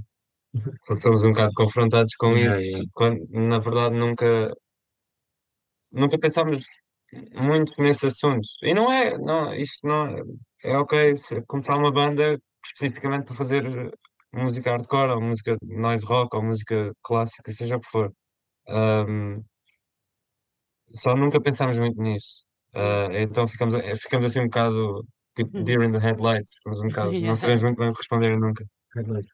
[0.87, 4.53] porque somos um bocado confrontados com isso, quando na verdade nunca,
[5.91, 6.63] nunca pensámos
[7.33, 8.47] muito nesse assunto.
[8.63, 10.21] E não é, não, isto não é,
[10.63, 11.15] é ok
[11.47, 13.63] começar uma banda especificamente para fazer
[14.33, 18.13] música hardcore, ou música noise rock, ou música clássica, seja o que for.
[18.69, 19.41] Ahm,
[20.93, 22.45] só nunca pensámos muito nisso.
[22.73, 25.05] Ah, então ficamos, eh, ficamos assim um bocado
[25.35, 25.63] tipo Uhum.
[25.63, 28.65] deer in the headlights, ficamos um bocado, não sabemos muito bem responder nunca.
[28.95, 29.29] Headlights,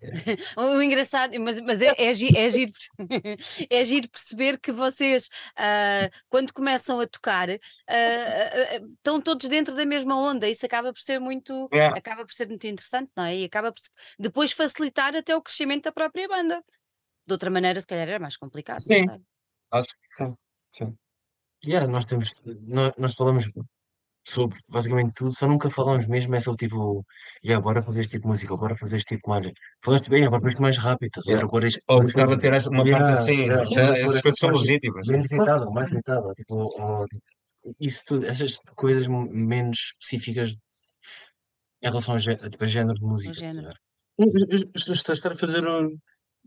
[0.00, 0.12] yeah.
[0.56, 2.72] O engraçado, mas, mas é, é, gi- é, giro,
[3.70, 7.56] é giro perceber que vocês, ah, quando começam a tocar, ah,
[7.88, 10.48] ah, estão todos dentro da mesma onda.
[10.48, 11.96] Isso acaba por ser muito, Yeah.
[11.96, 13.38] acaba por ser muito interessante, não é?
[13.38, 13.82] E acaba por
[14.18, 16.62] depois facilitar até o crescimento da própria banda.
[17.26, 19.06] De outra maneira, se calhar era mais complicado, não Sim.
[19.06, 19.18] sei.
[19.70, 20.36] Acho que
[20.72, 20.98] sim.
[21.64, 23.48] Yeah, nós temos, nós, nós falamos
[24.26, 27.04] sobre basicamente tudo, só nunca falámos mesmo, é sobre tipo,
[27.44, 29.52] yeah, bora fazer este tipo de música, bora fazer este tipo de malha.
[29.84, 31.34] Falaste bem, agora isto mais rápido, estás a ver?
[31.34, 31.48] Yeah.
[31.48, 31.80] Agora isto.
[31.88, 34.48] Ou gostava de ter esta- uma Yeah, parte assim, yeah, é- bora essas coisas são
[34.50, 35.06] parte legítimas.
[35.06, 37.06] Bem limitada, mais limitada, tipo, ou-
[37.80, 40.50] isso tudo, essas coisas menos específicas
[41.82, 43.74] em relação ao gé- tipo, a género de música, estás a género.
[44.18, 44.68] ver?
[44.74, 45.96] A estar a fazer um.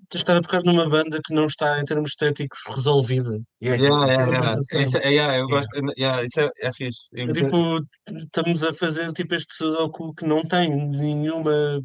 [0.05, 3.35] Estás a estar a tocar numa banda que não está, em termos estéticos, resolvida.
[3.59, 4.37] Isso é yeah, muito yeah.
[4.37, 4.83] interessante.
[4.83, 7.01] Isso é- yeah, eu gosto, yeah, isso é, é fixe.
[7.15, 7.85] É Eu- tipo,
[8.23, 11.81] estamos a fazer tipo este sudoku que não tem nenhuma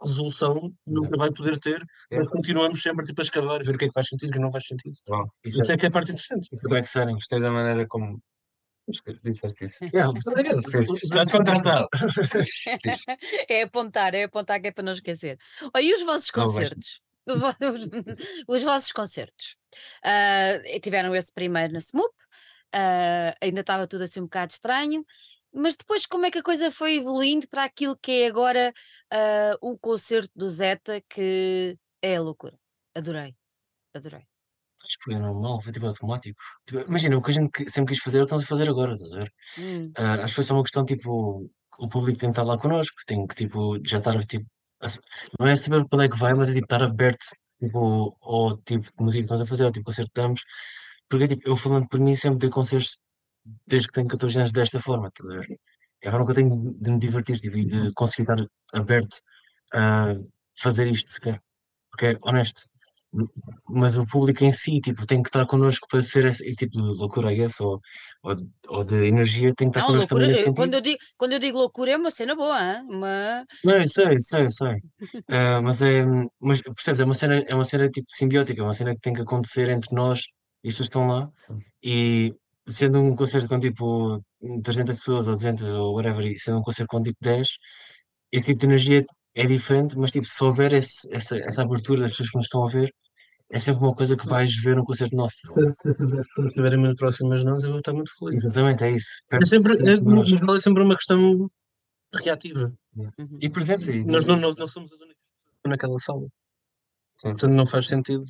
[0.00, 1.82] resolução, nunca vai poder ter,
[2.12, 4.30] mas continuamos sempre tipo, a escavar, a ver o que é que faz sentido e
[4.30, 4.94] o que não faz sentido.
[5.08, 6.48] Bom, Isso Isso é, é que é a parte interessante.
[6.52, 7.14] isso é exciting.
[7.14, 8.20] gostei da maneira como
[9.24, 9.78] disseste isso.
[10.86, 11.06] Fixe.
[11.06, 11.88] Estás contratado.
[13.48, 15.38] É apontar, é apontar que é para não esquecer.
[15.74, 17.00] Olha, e os vossos Não concertos?
[17.26, 17.52] Os, vo-
[18.48, 19.56] os vossos concertos?
[20.02, 22.14] Ah, tiveram esse primeiro na SMUP,
[22.74, 25.04] ah, ainda estava tudo assim um bocado estranho,
[25.52, 28.72] mas depois como é que a coisa foi evoluindo para aquilo que é agora
[29.10, 32.58] ah, o concerto do Zeta, que é a loucura.
[32.94, 33.34] Adorei,
[33.94, 34.24] adorei.
[34.84, 36.38] Acho que foi normal, foi tipo automático.
[36.66, 39.18] Tipo, imagina, o que a gente sempre quis fazer estamos a fazer agora, estás a
[39.20, 39.32] ver?
[39.58, 41.42] Hum, acho que foi só uma questão, tipo,
[41.78, 44.44] o público tem que estar lá connosco, tem que, tipo, já estar, tipo,
[45.38, 47.26] não é saber para onde é que vai, mas é, tipo, estar aberto,
[47.60, 50.42] tipo, ao tipo de música que estamos a fazer, ao tipo concerto que damos.
[51.08, 52.98] Porque, tipo, eu falando por mim, sempre dei concertos
[53.66, 55.42] desde que tenho 14 anos desta forma, estás a?
[56.02, 59.20] É a forma que eu tenho de me divertir, tipo, e de conseguir estar aberto
[59.72, 60.14] a
[60.58, 61.42] fazer isto, sequer.
[61.90, 62.62] Porque é honesto.
[63.68, 66.72] Mas o público em si, tipo, tem que estar connosco para ser esse, esse tipo
[66.76, 67.80] de loucura, I guess, ou,
[68.22, 70.74] ou, de- ou de energia, tem que estar Não, connosco loucura, também nesse eu- quando,
[70.74, 70.74] sentido.
[70.74, 72.82] eu digo, quando eu digo loucura é uma cena boa, hein?
[72.88, 73.44] uma...
[73.64, 74.76] Não, eu sei, eu sei, eu sei.
[75.28, 76.04] Ah, mas é,
[76.40, 79.14] mas percebes, é uma cena, é uma cena tipo simbiótica, é uma cena que tem
[79.14, 80.20] que acontecer entre nós
[80.64, 81.30] e as pessoas que estão lá.
[81.82, 82.32] E
[82.66, 84.20] sendo um concerto com tipo
[84.62, 87.48] 300 pessoas ou 200 ou whatever, e sendo um concerto com tipo 10,
[88.32, 92.10] esse tipo de energia é diferente, mas tipo, se houver esse- essa, essa abertura das
[92.12, 92.92] pessoas que nos estão a ver,
[93.52, 95.36] é sempre uma coisa que vais ver no concerto nosso.
[95.36, 98.42] Se, se, se as pessoas estiverem muito próximas de nós, eu vou estar muito feliz.
[98.44, 99.08] Exatamente, é isso.
[99.30, 101.50] É sempre, é, no geral, é sempre uma questão
[102.14, 102.72] reativa.
[102.96, 103.38] Uhum.
[103.40, 103.92] E presença.
[103.92, 106.26] E, Nós não, não, não somos as únicas pessoas naquela sala.
[107.20, 107.28] Sim.
[107.30, 108.24] Portanto, não faz sentido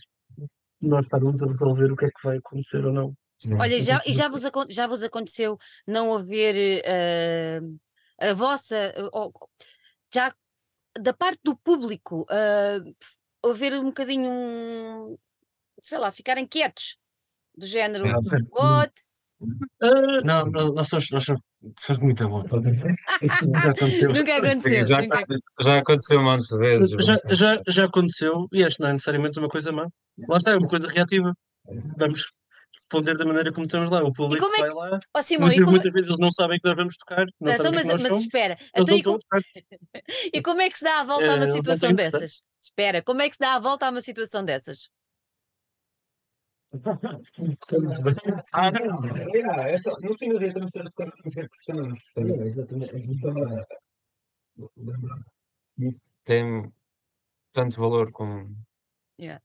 [0.81, 3.15] nós estarmos a resolver o que é que vai acontecer ou não.
[3.39, 3.55] Sim.
[3.55, 7.61] Olha, já, e já vos, acon- já vos aconteceu não haver eh,
[8.19, 8.93] a vossa.
[9.13, 9.33] ou-
[10.13, 10.35] já
[10.99, 12.81] da parte do público eh,
[13.51, 14.31] haver um bocadinho.
[14.31, 15.19] um,
[15.81, 16.97] sei lá, ficarem quietos,
[17.57, 18.05] do género.
[18.23, 18.47] Sim.
[18.51, 18.93] What?
[19.83, 21.43] Ah, Não, não, nós somos, nós somos,
[21.79, 22.47] somos muito bons.
[22.51, 24.13] Nunca aconteceu.
[24.13, 24.85] Nunca aconteceu.
[24.85, 25.25] Já, nunca-
[25.61, 26.91] já aconteceu montes de vezes.
[27.05, 29.87] já, já, já aconteceu, e acho que não é necessariamente uma coisa má.
[30.29, 31.35] Lá está, é uma coisa reativa.
[31.99, 32.31] Vamos
[32.85, 34.03] responder da maneira como estamos lá.
[34.03, 35.01] O público como é vai lá.
[35.15, 37.53] Ó Simão, e Muitas, como, muitas vezes eles não sabem que nós vamos tocar, não
[37.53, 38.23] então, sabem mas, que nós mas somos.
[38.25, 39.43] espera, então, e, estão co- a tocar.
[40.33, 42.43] e como é que se dá a volta a Eh, uma não situação dessas?
[42.61, 44.89] Espera, como é que se dá a volta a uma situação dessas?
[48.53, 52.03] Ah, não, é, é só, no fim do dia de ter que fazer questões.
[52.17, 52.95] Exatamente.
[56.25, 56.73] Tem
[57.53, 58.57] tanto valor como,
[59.21, 59.41] Yeah.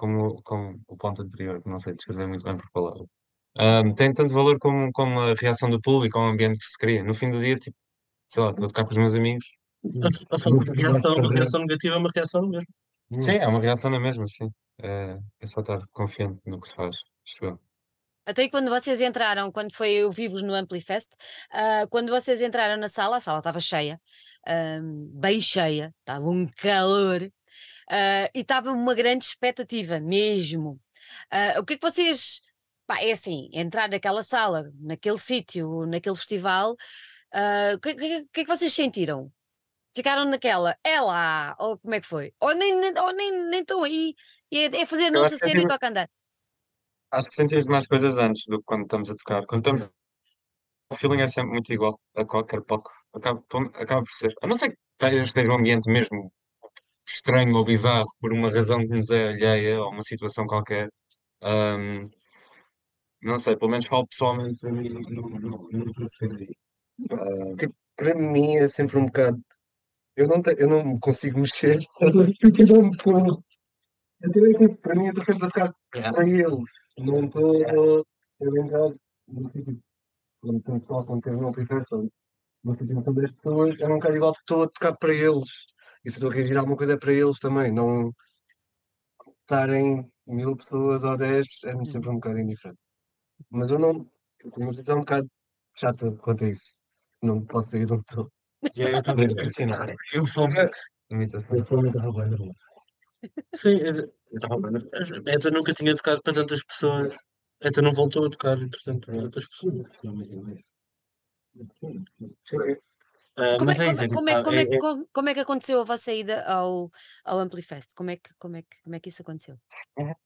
[0.00, 3.04] Como, como o ponto anterior, que não sei descrever muito bem por palavra.
[3.58, 7.04] Ahm, tem tanto valor como, como a reação do público ao ambiente que se cria.
[7.04, 7.76] No fim do dia, tipo,
[8.26, 9.46] sei lá, estou a tocar com os meus amigos.
[9.84, 12.68] A, a reação, uma reação negativa é uma reação mesmo.
[13.20, 14.50] Sim, é uma reação na mesma, sim.
[14.82, 17.60] É, é só estar confiante no que se faz, acho eu.
[18.24, 21.10] Até aí quando vocês entraram, quando foi eu vi-vos no Amplifest,
[21.50, 24.00] ah, quando vocês entraram na sala, a sala estava cheia,
[25.14, 27.28] bem cheia, estava um calor,
[27.90, 30.80] ah, e estava uma grande expectativa mesmo.
[31.30, 32.40] Ah, o que é que vocês,
[32.86, 36.76] pá, é assim, entrar naquela sala, naquele sítio, naquele festival,
[37.32, 39.32] ah, o que, que- que é que vocês sentiram?
[39.96, 42.32] Ficaram naquela, é lá, ou como é que foi?
[42.40, 44.14] Ou nem, nem, ou nem, nem estão aí,
[44.50, 46.08] e é, é fazer a nossa que cena e senti- toca andar.
[47.12, 49.44] Acho que sentimos mais coisas antes do que quando estamos a tocar.
[49.46, 49.90] Quando estamos.
[50.92, 52.92] O feeling é sempre muito igual a qualquer palco.
[53.12, 54.32] Acaba, por- acaba por ser.
[54.42, 56.32] A não ser que esteja esteja um ambiente mesmo
[57.14, 60.88] estranho ou bizarro por uma razão que nos é alheia ou uma situação qualquer.
[61.42, 62.04] Ahm,
[63.22, 65.00] não sei, pelo menos falo pessoalmente para mim, não,
[65.40, 66.56] não, não preferi.
[67.12, 69.40] Ah, Tipo, para mim é sempre um bocado.
[70.16, 71.78] Eu não, te- eu não me consigo mexer.
[74.22, 75.72] Eu é tipo, para mim eu estou sempre a tocar
[76.12, 76.64] para eles.
[76.98, 78.90] Não estou a entrar
[79.28, 79.80] no sítio.
[80.40, 81.50] Quando tenho pessoal, quando tens uma
[82.62, 85.66] no sítio com 10 pessoas, é um bocado igual porque estou a tocar para eles.
[86.04, 87.72] E se estou a reagir a alguma coisa é para eles também.
[87.72, 88.12] Não
[89.40, 92.80] estarem mil pessoas ou 10 é-me sempre um bocado indiferente.
[93.50, 94.10] Mas eu não.
[94.42, 95.28] Eu tenho uma posição um bocado
[95.74, 96.76] chata quanto a isso.
[97.22, 98.32] Não posso sair de onde estou.
[98.76, 99.28] E aí eu também.
[100.12, 100.48] Eu sou
[101.10, 101.58] imitação.
[101.58, 102.52] eu sou muito arrogante.
[103.54, 107.14] Sim, a Eta nunca tinha tocado para tantas pessoas.
[107.62, 110.02] Eta não voltou a tocar, entretanto, para outras pessoas.
[110.04, 110.36] É, mas é
[111.56, 112.82] é tipo,
[113.58, 113.74] como é-
[114.34, 116.90] ah, como é é- que- é- como- como é que aconteceu a vossa ida ao,
[117.24, 117.94] ao Amplifest?
[117.94, 119.56] Como é, que, como, é que, como é que isso aconteceu?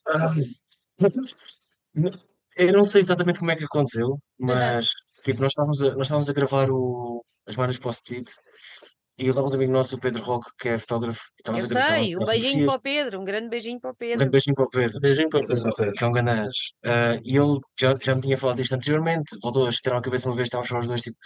[0.09, 0.31] Ah,
[2.57, 4.91] Eu não sei exatamente como é que aconteceu, mas
[5.25, 8.31] tipo, nós estávamos a, nós estávamos a gravar o, as bandas para o Split
[9.19, 11.75] e lá um amigo nosso, o Pedro Roque, que é fotógrafo, e Eu estávamos a
[11.75, 14.19] gravar sei, um beijinho para o Pedro, um grande beijinho para o Um Pedro.
[14.19, 15.93] grande beijinho para o Pedro, Beijinho para o Pedro.
[15.93, 16.51] que é um grande anjo.
[16.85, 20.29] Ah, e ele já, já me tinha falado disto anteriormente, voltou a estirar a cabeça
[20.29, 21.17] uma vez, estávamos só os dois, tipo,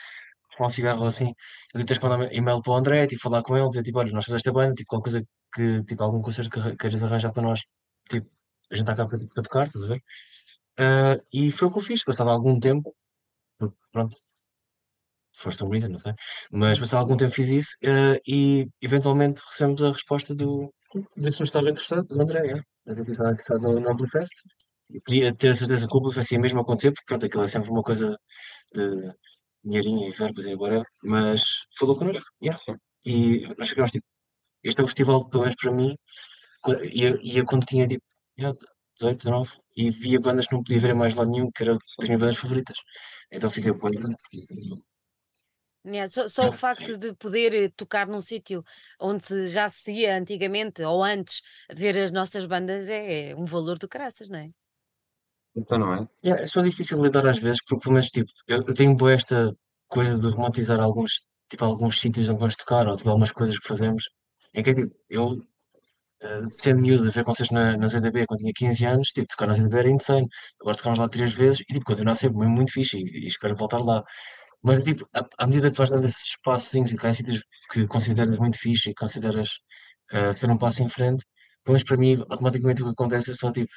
[0.59, 1.33] com um cigarro assim.
[1.75, 4.25] Eu tentei mandar e-mail para o André, tipo, falar com ele, dizer, tipo, olha, nós
[4.25, 7.61] fazemos esta banda, tipo, qualquer coisa que, tipo, algum concerto que queiras arranjar para nós,
[8.11, 8.29] tipo,
[8.71, 10.03] a gente está cá para, para tocar, estás a ver?
[10.79, 12.95] Ah, e foi o que eu fiz, passado algum tempo,
[13.93, 14.17] pronto,
[15.35, 16.13] for some reason, não sei,
[16.51, 20.73] mas passado algum tempo fiz isso, ah, e eventualmente recebemos a resposta do,
[21.17, 22.07] Disse-me que estava interessado.
[22.07, 22.91] do André, é.
[22.91, 24.33] A gente estava interessado no, no Amplifest.
[24.91, 27.49] E podia ter a certeza que o Amplifest ia mesmo acontecer, porque pronto, aquilo é
[27.49, 28.19] sempre uma coisa
[28.75, 29.13] de
[29.65, 31.43] dinheirinho e verbas e whatever, mas
[31.79, 32.61] falou connosco, yeah.
[33.05, 34.07] E nós ficámos tipo,
[34.63, 35.97] este é o festival, pelo menos para mim,
[36.93, 38.05] ia, ia quando tinha tipo,
[38.39, 38.57] yeah,
[38.99, 42.09] 18, 19, e via bandas que não podia ver mais lado nenhum, que era das
[42.09, 42.77] minhas bandas favoritas.
[43.33, 43.89] Então fiquei, pô,
[45.85, 48.65] É, só, só o facto de poder eh, tocar num sítio
[49.01, 51.41] onde já se ia antigamente ou antes
[51.73, 54.51] ver as nossas bandas é um valor do caraças, não é?
[55.59, 56.09] Então não é?
[56.25, 59.13] Yeah, é só difícil lidar às vezes, porque pelo menos tipo, eu, eu tenho boa
[59.13, 59.55] esta
[59.89, 63.69] coisa de romantizar alguns, tipo, alguns sítios onde vamos tocar, ou tipo, algumas coisas que
[63.69, 64.05] fazemos.
[64.55, 65.43] É que é tipo, eu
[66.23, 69.55] eh, sendo miúdo ver concertos na, na ZDB quando tinha 15 anos, tipo, tocar na
[69.55, 70.27] ZDB era insane.
[70.61, 73.29] Agora tocámos lá três vezes e tipo, continua a ser mesmo muito fixe e, e
[73.29, 74.03] espero voltar lá.
[74.63, 77.43] Mas tipo, à, à medida que vais dando esses espaços e que há sítios
[77.73, 79.51] que consideras muito fixe e consideras
[80.13, 81.25] eh, ser um passo em frente,
[81.65, 83.71] pelo menos para mim, automaticamente o que acontece é só tipo,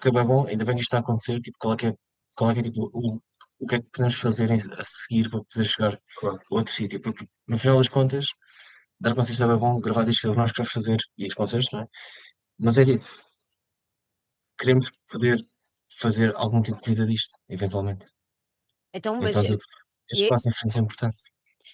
[0.00, 1.94] ok, bem bom, ainda bem que isto está a acontecer, tipo, qual é que é,
[2.36, 3.20] qual é que é tipo, o,
[3.58, 6.36] o que é que podemos fazer a seguir para poder chegar Claro.
[6.38, 8.26] a outro sítio, porque no final das contas,
[8.98, 11.80] dar concertos é bem bom, gravar discos é nós queremos fazer, e os concertos, não
[11.82, 11.86] é?
[12.58, 13.06] Mas é tipo,
[14.58, 15.38] queremos poder
[15.98, 18.06] fazer algum tipo de vida disto, eventualmente.
[18.94, 19.62] Então, mas Então, tipo,
[20.10, 21.22] este passo em frente é importante.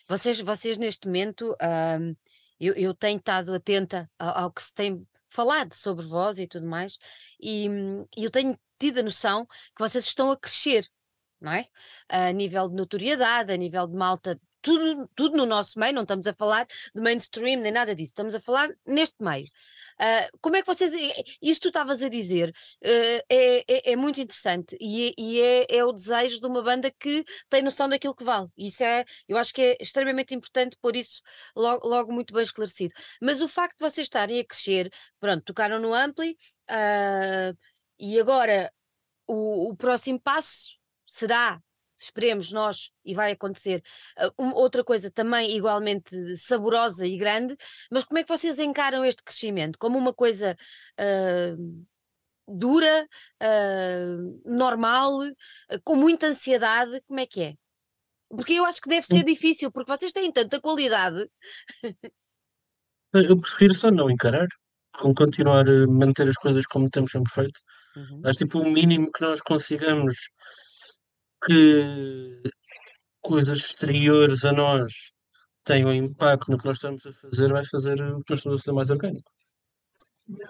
[0.08, 2.14] vocês, vocês neste momento, ahm,
[2.58, 5.06] eu, eu tenho estado atenta ao, ao que se tem
[5.36, 6.98] falado sobre vós e tudo mais,
[7.38, 10.88] e, hum, e eu tenho tido a noção que vocês estão a crescer,
[11.40, 11.68] não é?
[12.08, 16.26] A nível de notoriedade, a nível de malta, tudo, tudo no nosso meio, não estamos
[16.26, 19.44] a falar de mainstream nem nada disso, estamos a falar neste meio.
[19.98, 20.92] Ah, como é que vocês.
[21.40, 25.66] Isso tu estavas a dizer eh, é, é, é muito interessante e, é- e é,
[25.78, 28.48] é o desejo de uma banda que tem noção daquilo que vale.
[28.56, 31.20] Isso é, eu acho que é extremamente importante pôr isso
[31.54, 32.94] logo, logo muito bem esclarecido.
[33.20, 34.90] Mas o facto de vocês estarem a crescer,
[35.20, 36.36] pronto, tocaram no Ampli
[36.68, 37.52] ah,
[37.98, 38.72] e agora
[39.26, 40.76] o, o próximo passo
[41.06, 41.60] será,
[41.98, 43.82] esperemos nós, e vai acontecer,
[44.18, 47.56] ah, um- outra coisa também igualmente saborosa e grande,
[47.90, 49.78] mas como é que vocês encaram este crescimento?
[49.78, 50.56] Como uma coisa
[50.98, 51.56] ah,
[52.48, 53.08] dura,
[53.40, 55.10] ah, normal,
[55.70, 57.00] ah, com muita ansiedade?
[57.06, 57.54] Como é que é?
[58.28, 61.28] Porque eu acho que deve ser difícil, porque vocês têm tanta qualidade.
[63.12, 64.48] Eu prefiro só não encarar,
[64.98, 67.60] com continuar a manter as coisas como temos sempre feito.
[68.24, 70.16] Acho tipo o mínimo que nós consigamos
[71.44, 72.42] que
[73.20, 74.92] coisas exteriores a nós
[75.64, 78.62] tenham impacto no que nós estamos a fazer, vai fazer o que nós estamos a
[78.62, 79.30] fazer mais orgânico.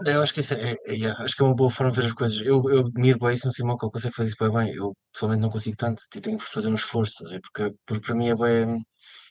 [0.07, 2.07] Eu acho que isso é, é- yeah, acho que é uma boa forma de ver
[2.07, 2.41] as coisas.
[2.41, 4.75] Eu, eu admiro bem isso no Simão, que ele consegue fazer isso bem bem.
[4.75, 8.35] Eu pessoalmente não consigo tanto, tenho que fazer um esforço, porque, porque para mim é
[8.35, 8.83] bem,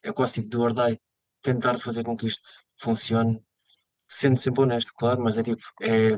[0.03, 0.99] é quase tipo do or die,
[1.41, 2.47] tentar fazer com que isto
[2.79, 3.41] funcione,
[4.07, 6.17] sendo sempre honesto, claro, mas é tipo, é,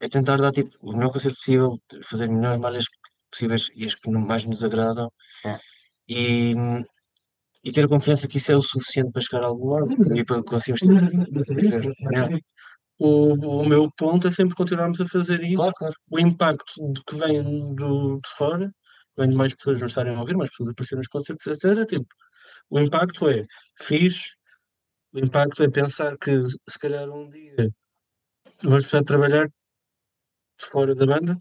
[0.00, 2.86] é tentar dar tipo, o melhor concerto possível, fazer melhores malhas
[3.30, 5.10] possíveis e as que mais nos agradam
[5.44, 5.58] É.
[6.08, 6.54] e,
[7.64, 10.24] e ter a confiança que isso é o suficiente para chegar a algum lado e
[10.24, 12.38] para conseguirmos tipo, yeah.
[13.02, 15.54] O, o meu ponto é sempre continuarmos a fazer isso.
[15.54, 15.94] Claro, claro.
[16.10, 18.70] O impacto de que vem do, de fora,
[19.16, 21.86] vem de mais pessoas nos estarem a ouvir, mais pessoas a aparecer nos concertos, etc.
[21.86, 22.06] Tipo,
[22.68, 23.46] o impacto é
[23.80, 24.34] fixe,
[25.14, 27.70] o impacto é pensar que se calhar um dia
[28.62, 29.50] vamos precisar de trabalhar
[30.60, 31.40] fora da banda.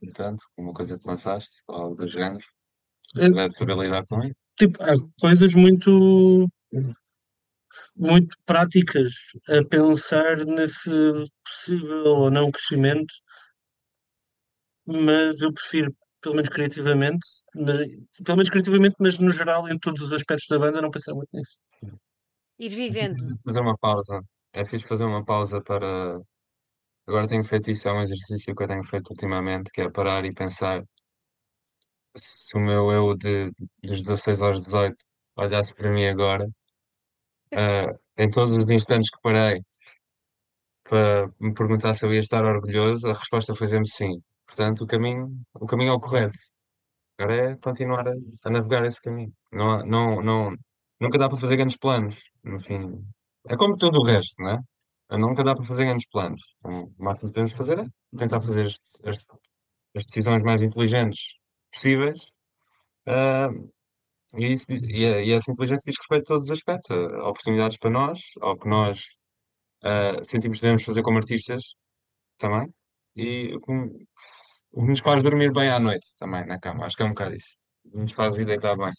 [0.00, 2.44] Portanto, uma coisa que lançaste, ou algo do género,
[3.16, 4.42] É, deve saber lidar com isso.
[4.56, 6.46] tipo, há coisas muito
[7.96, 9.12] muito práticas
[9.48, 10.90] a pensar nesse
[11.44, 13.12] possível ou não crescimento,
[14.86, 17.78] mas eu prefiro, pelo menos criativamente, mas,
[18.24, 21.28] pelo menos criativamente, mas no geral, em todos os aspectos da banda, não pensar muito
[21.32, 21.56] nisso.
[22.58, 23.16] Ir vivendo.
[23.44, 24.22] Fazer uma pausa.
[24.52, 26.20] É fixe fazer uma pausa para.
[27.06, 30.24] Agora tenho feito isso, é um exercício que eu tenho feito ultimamente, que é parar
[30.24, 30.82] e pensar
[32.16, 33.50] se o meu eu de,
[33.82, 35.00] dos 16 aos 18
[35.36, 36.46] olhasse para mim agora,
[37.54, 39.62] ah, em todos os instantes que parei
[40.84, 44.22] para me perguntar se eu ia estar orgulhoso, a resposta foi sempre sim.
[44.46, 46.38] Portanto, o caminho, o caminho é o correto.
[47.18, 49.32] Agora é continuar a, a navegar esse caminho.
[49.52, 50.56] Não, há- não, não,
[51.00, 53.04] nunca dá para fazer grandes planos, no fim.
[53.48, 54.58] É como tudo o resto, não é?
[55.18, 56.40] Nunca dá para fazer grandes planos.
[56.64, 57.84] O máximo que podemos fazer é
[58.16, 59.26] tentar fazer as, as,
[59.94, 61.38] as decisões mais inteligentes
[61.72, 62.20] possíveis.
[63.06, 63.48] ah,
[64.36, 67.90] e, isso, e, e essa inteligência diz respeito a todos os aspectos, a oportunidades para
[67.90, 69.02] nós, ao que nós
[69.82, 71.62] ah, sentimos que devemos fazer como artistas
[72.38, 72.68] também,
[73.16, 73.72] e o que,
[74.74, 76.86] nos faz dormir bem à noite também na cama.
[76.86, 77.56] Acho que é um bocado isso.
[77.94, 78.92] Nos faz ir deitar bem.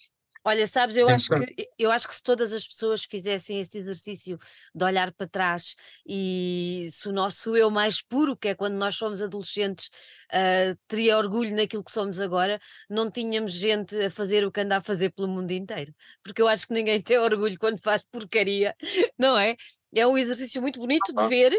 [0.43, 3.77] Olha, sabes, eu Sim, acho que eu acho que se todas as pessoas fizessem esse
[3.77, 4.37] exercício
[4.73, 5.75] de olhar para trás
[6.05, 9.89] e se o nosso eu mais puro, que é quando nós somos adolescentes,
[10.31, 14.77] ah, teria orgulho naquilo que somos agora, não tínhamos gente a fazer o que anda
[14.77, 15.93] a fazer pelo mundo inteiro.
[16.23, 18.75] Porque eu acho que ninguém tem orgulho quando faz porcaria,
[19.19, 19.55] não é?
[19.93, 21.53] É um exercício muito bonito de ver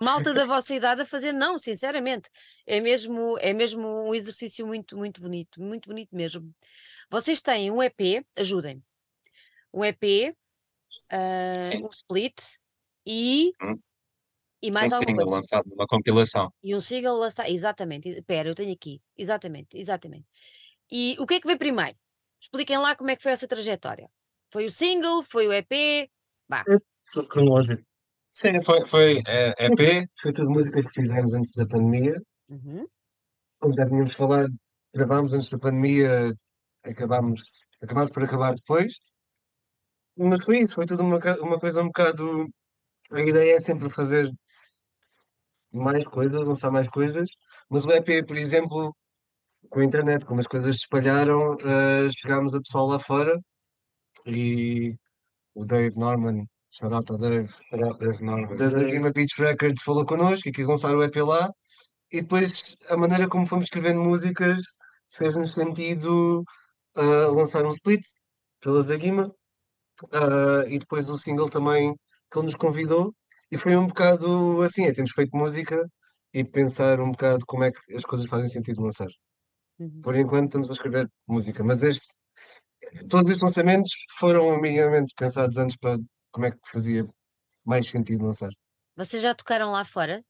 [0.00, 2.28] malta da vossa idade a fazer, não, sinceramente,
[2.66, 6.52] é mesmo, é mesmo um exercício muito, muito bonito, muito bonito mesmo.
[7.12, 8.82] Vocês têm um EP, ajudem-me,
[9.70, 10.34] um EP,
[11.12, 11.84] ah, Sim.
[11.84, 12.40] um split
[13.06, 13.78] e, Hum.
[14.62, 15.34] e mais um alguma single coisa.
[15.34, 16.50] lançado numa compilação.
[16.62, 20.24] E um single lançado, exatamente, espera, eu tenho aqui, exatamente, exatamente.
[20.90, 21.94] E o que é que veio primeiro?
[22.40, 24.08] Expliquem lá como é que foi essa trajetória.
[24.50, 26.08] Foi o single, foi o EP,
[26.48, 26.64] vá.
[27.28, 27.82] Cronológico.
[28.32, 32.22] Sim, foi, foi é, EP, Foi tudo músicas que fizemos antes da pandemia.
[32.48, 32.86] Uhum.
[33.60, 34.50] Como já tínhamos falado,
[34.94, 36.34] gravámos antes da pandemia,
[36.84, 37.40] acabámos,
[37.82, 38.94] acabámos por acabar depois.
[40.16, 42.48] Mas foi isso, foi tudo uma, uma coisa um bocado.
[43.10, 44.30] A ideia é sempre fazer
[45.72, 47.30] mais coisas, lançar mais coisas,
[47.68, 48.94] mas o EP, por exemplo,
[49.70, 53.40] com a internet, como as coisas se espalharam, eh, chegámos a pessoal lá fora
[54.26, 54.94] e
[55.54, 57.52] o Dave Norman, shout out ao Dave,
[57.98, 58.56] Deve Norman.
[58.56, 61.50] da da Game Beach Records falou connosco e quis lançar o EP lá.
[62.12, 64.60] E depois a maneira como fomos escrevendo músicas
[65.10, 66.44] fez-nos sentido
[66.96, 68.02] ah, lançar um split
[68.60, 69.34] pela Zaguima.
[70.12, 71.94] Ah, e depois o single também
[72.30, 73.14] que ele nos convidou.
[73.50, 75.86] E foi um bocado assim, é, temos feito música
[76.32, 79.08] e pensar um bocado como é que as coisas fazem sentido lançar.
[79.78, 80.00] Uhum.
[80.02, 82.06] Por enquanto estamos a escrever música, mas este,
[83.10, 85.98] todos estes lançamentos foram minimamente pensados antes para
[86.30, 87.06] como é que fazia
[87.64, 88.50] mais sentido lançar.
[88.96, 90.24] Vocês já tocaram lá fora?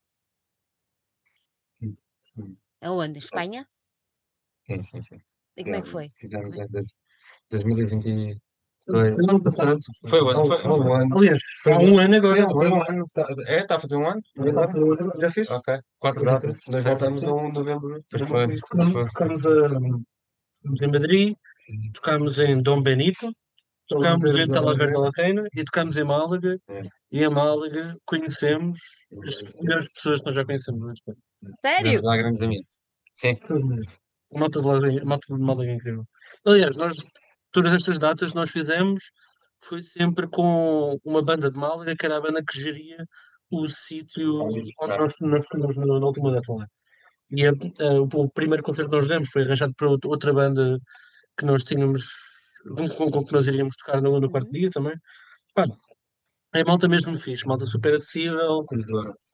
[1.78, 1.96] Sim.
[2.80, 3.18] Aonde?
[3.18, 3.68] Espanha?
[4.66, 5.20] Sim, sim, sim.
[5.56, 6.10] E como é que foi?
[6.16, 6.86] Fizemos em dois-
[7.50, 8.38] 2022.
[8.84, 9.78] Foi no ano passado.
[10.08, 11.18] Foi o ano, foi- um ano.
[11.18, 12.50] Aliás, há um ano agora.
[12.50, 13.04] Foi um ano.
[13.04, 14.20] um tá- É, está a fazer um ano?
[15.20, 15.48] Já fez?
[15.50, 15.78] Ok.
[16.00, 16.60] Quatro datas.
[16.68, 18.04] Nós voltámos a 1 de novembro.
[18.10, 18.58] Pois foi.
[18.58, 19.44] Tocámos,
[20.82, 21.36] em Madrid,
[21.94, 23.32] tocámos em Dom Benito,
[23.88, 26.58] tocámos em Talavera da Latena e tocámos em Málaga.
[26.68, 26.82] É.
[27.12, 28.80] E em Málaga conhecemos
[29.22, 30.98] as melhores pessoas que nós já conhecemos.
[31.08, 31.12] é?
[31.60, 31.82] Sério?
[31.84, 32.78] Fizemos lá grandes amigos.
[33.12, 33.36] Sim.
[34.34, 36.04] A malta de Málaga, a malta de Málaga é incrível.
[36.46, 36.96] Aliás, nós,
[37.50, 39.02] todas estas datas nós fizemos
[39.64, 42.96] foi sempre com uma banda de Málaga, que era a banda que geria
[43.50, 46.66] o sítio onde nós, nós fomos na, na última data lá.
[47.30, 50.78] E a- a- o, o primeiro concerto que nós demos foi arranjado por outra- banda
[51.38, 52.08] que nós tínhamos,
[52.96, 54.94] com, com, que nós iríamos tocar no, no quarto dia também.
[55.54, 55.66] Pá,
[56.54, 58.64] é malta mesmo fixe, malta super acessível,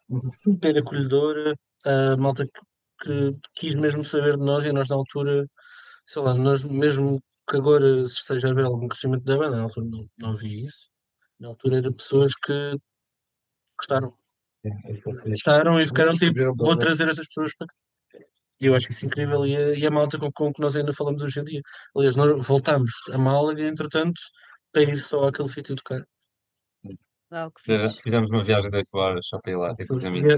[0.08, 2.60] malta super acolhedora, a malta que,
[3.00, 5.46] que quis mesmo saber de nós e nós na altura,
[6.06, 9.62] sei lá, nós mesmo que agora se esteja a ver algum crescimento da banda, na
[9.64, 10.88] altura não, não havia isso.
[11.40, 12.76] Na altura eram pessoas que
[13.78, 14.12] gostaram.
[15.30, 17.74] Gostaram e ficaram tipo, vou trazer essas pessoas para cá.
[18.60, 20.92] E eu acho isso incrível e a, e a malta com, com que nós ainda
[20.92, 21.62] falamos hoje em dia.
[21.96, 24.20] Aliás, nós voltámos a Málaga, entretanto,
[24.72, 26.04] para ir só àquele sítio tocar.
[27.60, 28.02] Fize- fixe.
[28.02, 29.94] Fizemos uma viagem de 8 horas só para ir lá, tipo,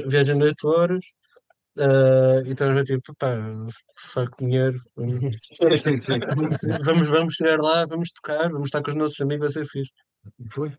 [0.07, 1.01] Viagem de 8 horas
[1.79, 3.37] ah, e estamos a tipo, pá,
[3.97, 4.81] fuck dinheiro.
[6.85, 9.93] Vamos, vamos chegar lá, vamos tocar, vamos estar com os nossos amigos, vai ser fixe.
[10.53, 10.77] Foi.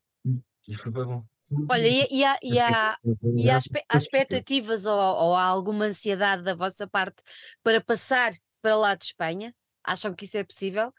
[0.67, 1.23] E foi bem bom.
[1.69, 2.97] Olha, e, e há, e há,
[3.35, 3.57] e há,
[3.97, 7.23] expectativas ou, ou há alguma ansiedade da vossa parte
[7.63, 9.55] para passar para lá de Espanha?
[9.83, 10.93] Acham que isso é possível?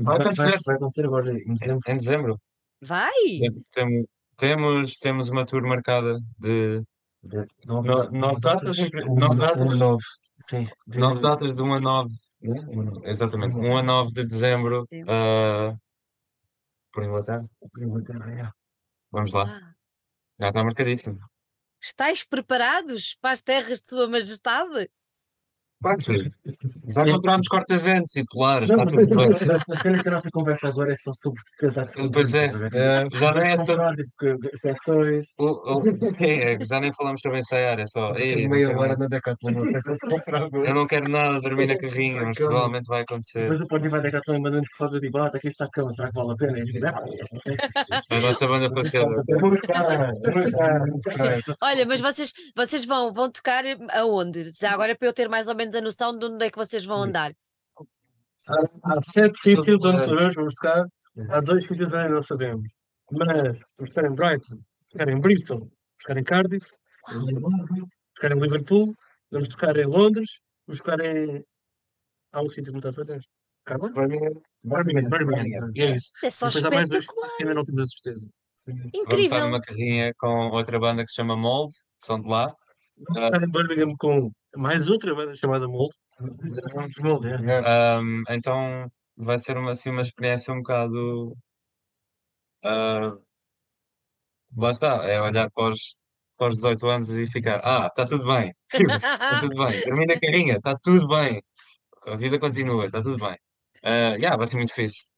[0.00, 1.80] Vai acontecer agora em dezembro.
[1.86, 2.40] Em dezembro.
[2.80, 3.12] Vai!
[3.70, 6.82] Tem- Temos, temos uma tour marcada de
[7.66, 10.02] no- nove datas, nove datas, Um nove.
[10.38, 10.68] Sim.
[10.86, 12.10] de- nove datas de 1 a 9,
[13.04, 15.04] exatamente, 1 a 9 de dezembro, Sim.
[15.08, 15.76] ah,
[16.92, 17.48] por Inglaterra.
[19.10, 19.74] Vamos lá, Ah,
[20.40, 21.18] já está marcadíssimo.
[21.80, 24.90] estáis preparados para as terras de Sua Majestade?
[26.88, 29.28] Já compramos corta-ventos e polares, está tudo bem.
[29.28, 33.52] a que a nossa conversa agora é só sobre casar Pois é, É, já nem
[33.52, 33.58] é
[36.12, 38.14] sim, é que já nem falamos sobre ensaiar, é só.
[38.14, 39.52] "Ei, Sempre não meia hora na Decathlon.
[40.64, 43.42] Eu não quero nada dormir na carrinha, mas provavelmente vai acontecer.
[43.42, 45.92] depois o Pony vai dar cartão e mandando fotos e bota, aqui está a cama,
[45.94, 46.58] será que vale a pena?
[46.58, 49.06] E eu "Ah, A nossa banda parceira.
[49.06, 54.50] eu eu vou buscar, vou buscar." Olha, mas vocês, vocês vão, vão tocar aonde?
[54.60, 56.84] Já agora para eu ter mais ou menos a noção de onde é que vocês
[56.84, 57.34] vão andar.
[58.48, 60.86] Há, há sete sítios onde sabemos vamos tocar,
[61.30, 62.68] há dois sítios onde não sabemos.
[63.10, 66.66] Mas vamos tocar em Brighton, vamos tocar em Bristol, vamos tocar em Cardiff,
[67.08, 68.94] vamos tocar em Liverpool,
[69.30, 71.44] vamos tocar em Londres, vamos tocar em.
[72.32, 73.26] Há um sítio muito à frente.
[73.64, 73.90] Carla?
[73.92, 74.42] Birmingham.
[74.64, 75.72] Birmingham, Birmingham.
[75.76, 76.10] É isso.
[76.22, 77.36] É só Depois há mais dois espetacular!
[77.36, 78.28] que ainda não temos a certeza.
[78.66, 79.40] Vamos estar Incrível!
[79.40, 82.54] numa carrinha com outra banda que se chama Mold, são de lá.
[82.96, 85.94] Vamos tocar em Birmingham com mais outra banda chamada Mold.
[87.00, 88.34] Mold, é.
[88.34, 91.36] Então vai ser uma, assim, uma experiência um bocado.
[94.56, 96.00] lá está, é olhar para os,
[96.36, 100.20] para os 18 anos e ficar: Ah, está tudo bem, está tudo bem, termina a
[100.20, 101.42] carrinha, está tudo bem,
[102.06, 103.36] a vida continua, está tudo bem.
[103.82, 105.13] Ah, yeah, vai ser muito fixe.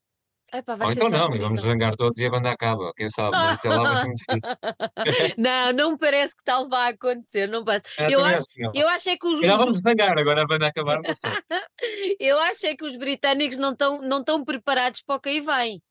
[0.54, 2.92] Epá, vai Ou ser então só não, e vamos zangar todos e a banda acaba,
[2.94, 5.34] quem sabe, mas até lá vai ser muito fixe.
[5.36, 7.84] Não, não me parece que tal vá acontecer, não parece.
[7.98, 8.70] Ah, Eu também acho, que não.
[8.74, 11.30] eu acho é que os, os- vamos zangar agora a banda acabar, não sei.
[12.20, 15.40] eu acho é que os britânicos não estão não estão preparados para o que aí
[15.40, 15.82] vem.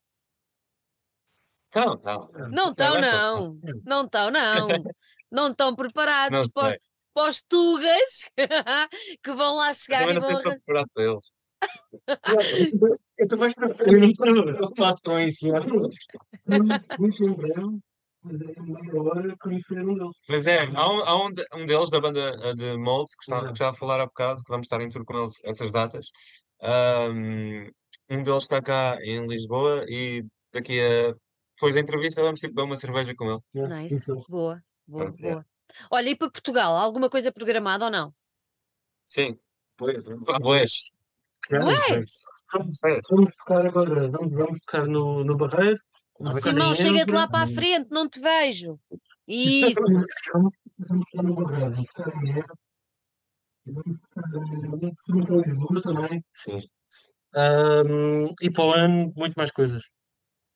[1.68, 2.30] Então, então.
[2.52, 3.60] Não estão, vai, não.
[3.86, 4.68] Não estão, não.
[5.30, 6.80] Não estão Não preparados para, sei.
[7.14, 8.30] para os tugas
[9.22, 11.35] que vão lá Eu chegar e não sei vão se estou preparado para eles.
[12.28, 15.48] Eu estou mais preocupado com isso.
[16.98, 17.80] Muito breve,
[20.28, 23.10] Mas um é, há um, há um, de- um deles da banda eh, de Mold,
[23.18, 23.54] que está, Uhum.
[23.54, 26.08] que já a falar há bocado, que vamos estar em tour com eles essas datas.
[26.62, 27.70] Um,
[28.24, 31.14] deles está cá em Lisboa e daqui a.
[31.56, 33.40] Depois da entrevista vamos tipo beber uma cerveja com ele.
[33.56, 35.32] Yeah, Nice, então, boa, boa, Pronto, é.
[35.32, 35.46] boa.
[35.90, 38.14] Olha, e para Portugal, alguma coisa programada ou não?
[39.08, 39.38] Sim.
[39.78, 40.08] Pois.
[40.08, 40.95] Ah, pois.
[41.50, 42.04] Já, Ué,
[42.54, 42.78] Vamos,
[43.10, 45.80] vamos tocar agora, vamos, vamos tocar no, no Barreiro.
[46.20, 48.80] vamos Simão, chega-te lá para a frente, não te vejo.
[49.28, 52.54] Isso, Vamos tocar no Barreiro, vamos tocar em Évora.
[53.66, 56.24] E Vamos tocar em Lisboa também.
[56.34, 56.62] Sim.
[57.36, 59.84] Ahm, e para o ano, muito mais coisas.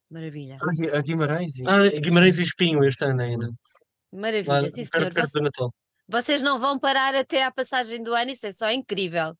[0.09, 1.55] maravilha, Aqui- A Guimarães.
[1.57, 3.47] e- Ah, Guimarães e Espinho este ano ainda.
[3.47, 5.03] Lá, maravilha, sim senhor.
[5.03, 5.73] perto, perto do Natal.
[6.07, 9.35] Vocês não vão parar até à passagem do ano, isso é só incrível.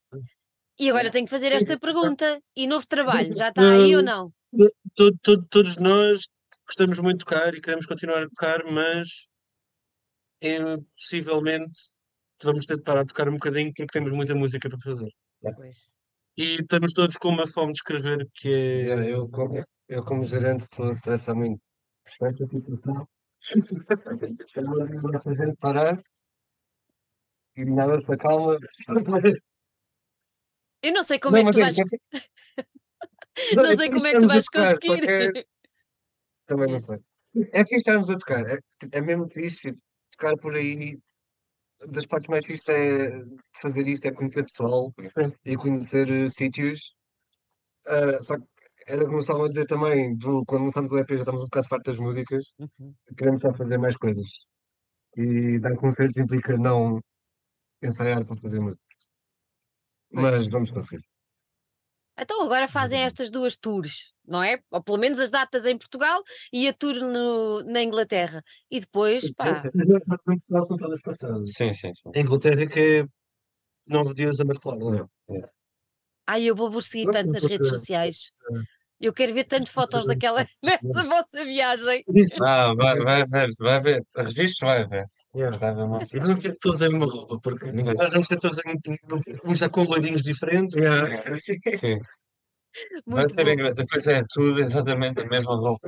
[0.79, 2.41] E agora tenho que fazer esta pergunta.
[2.55, 4.31] E novo trabalho, já está aí ou não?
[4.95, 6.21] Todo- todo- todos nós
[6.65, 9.09] gostamos muito de tocar e queremos continuar a tocar, mas
[10.41, 11.77] é, possivelmente
[12.41, 15.09] vamos ter de parar de tocar um bocadinho porque temos muita música para fazer.
[15.55, 15.93] Pois.
[16.37, 19.13] E estamos todos com uma fome de escrever que é.
[19.13, 21.59] Eu, como, eu, como gerente, estou a estressar muito
[22.17, 23.05] com esta situação.
[24.55, 25.97] Agora a gente parar
[27.57, 28.57] e nada se acalma.
[30.81, 31.77] Eu não sei como é que tu vais.
[31.79, 35.01] é que- Não é sei como é que tu vais tocar, conseguir.
[35.01, 35.45] que é-
[36.47, 36.97] Também não sei.
[37.53, 38.41] É fixe estarmos a tocar.
[38.49, 39.77] É, tipo, é mesmo fixe
[40.11, 40.97] tocar por aí.
[41.89, 44.93] Das partes mais fixes é de fazer isto é conhecer pessoal
[45.45, 46.93] e conhecer eh, sítios.
[47.87, 48.43] Ah, só que
[48.87, 51.67] era como estavam a dizer também, do, quando lançámos o EP já estamos um bocado
[51.69, 52.93] fartos das músicas, Uhum.
[53.15, 54.27] queremos só fazer mais coisas.
[55.15, 56.99] E dar concertos implica não
[57.81, 58.83] ensaiar para fazer música.
[60.11, 61.03] Mas vamos conseguir.
[62.21, 64.59] Então agora fazem estas duas tours, não é?
[64.71, 68.43] Ou pelo menos as datas em Portugal e a tour no- na Inglaterra.
[68.69, 71.53] E depois, pá, são todas passadas.
[71.53, 72.11] Sim, sim, sim.
[72.13, 73.07] A Inglaterra que é
[73.87, 75.07] nove dias a martelar.
[76.27, 78.31] ai, eu vou vos seguir tanto nas porque- redes sociais.
[78.99, 82.03] Eu quero ver tanto fotos daquela, dessa vossa viagem.
[82.45, 84.03] Ah, vai, vai ver, vai ver.
[84.13, 85.05] Registro vai ver.
[85.35, 85.55] Yeah.
[85.57, 88.75] Ver uma- E vamos ter todos a mesma roupa, porque nós vamos ter todos em,
[89.07, 90.75] vamos estar com loirinhos diferentes.
[91.43, 91.59] Sim.
[93.05, 93.51] Vai Muito ser bom.
[93.51, 93.75] engraçado.
[93.77, 95.87] Depois é tudo exatamente a mesma roupa.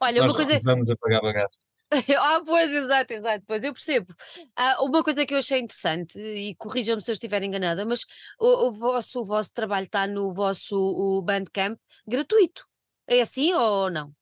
[0.00, 0.50] Olha, uma Nós coisa.
[0.52, 1.58] recusamos a pagar bagaço.
[2.18, 4.12] Ah, pois, exato, exato, pois eu percebo.
[4.56, 8.04] Ah, uma coisa que eu achei interessante, e corrijam-me se eu estiver enganada, mas
[8.40, 12.66] o, o vosso, o vosso trabalho está no vosso o Bandcamp gratuito.
[13.06, 14.12] É assim ou não?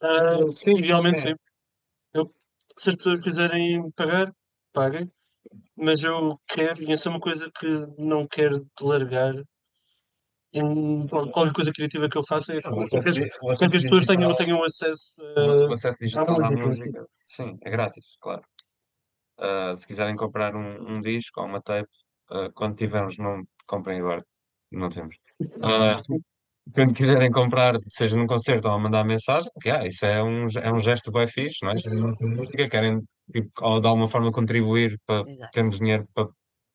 [0.00, 1.22] Ah, Sim, idealmente é.
[1.22, 1.34] sim.
[2.78, 4.32] Se as pessoas quiserem pagar,
[4.72, 5.10] paguem.
[5.76, 7.68] Mas eu quero, e essa é uma coisa que
[7.98, 9.34] não quero largar
[10.52, 13.18] em qualquer coisa criativa que eu faça, é quero que as,
[13.58, 15.72] quero que as pessoas tenham, tenham acesso a.
[15.72, 17.06] acesso digital à música.
[17.24, 18.42] Sim, é grátis, claro.
[19.38, 21.88] Ah, se quiserem comprar um, um disco ou uma tape,
[22.30, 24.24] ah, quando tivermos, não comprem agora.
[24.70, 25.16] Não temos.
[25.62, 26.02] Ah,
[26.74, 30.48] quando quiserem comprar, seja num concerto ou a mandar mensagem, que ah, isso é um,
[30.60, 31.74] é um gesto bem fixe, não é?
[31.86, 33.02] A nossa música, querem
[33.32, 35.52] tipo, ou de alguma forma contribuir para Exato.
[35.52, 36.28] termos dinheiro para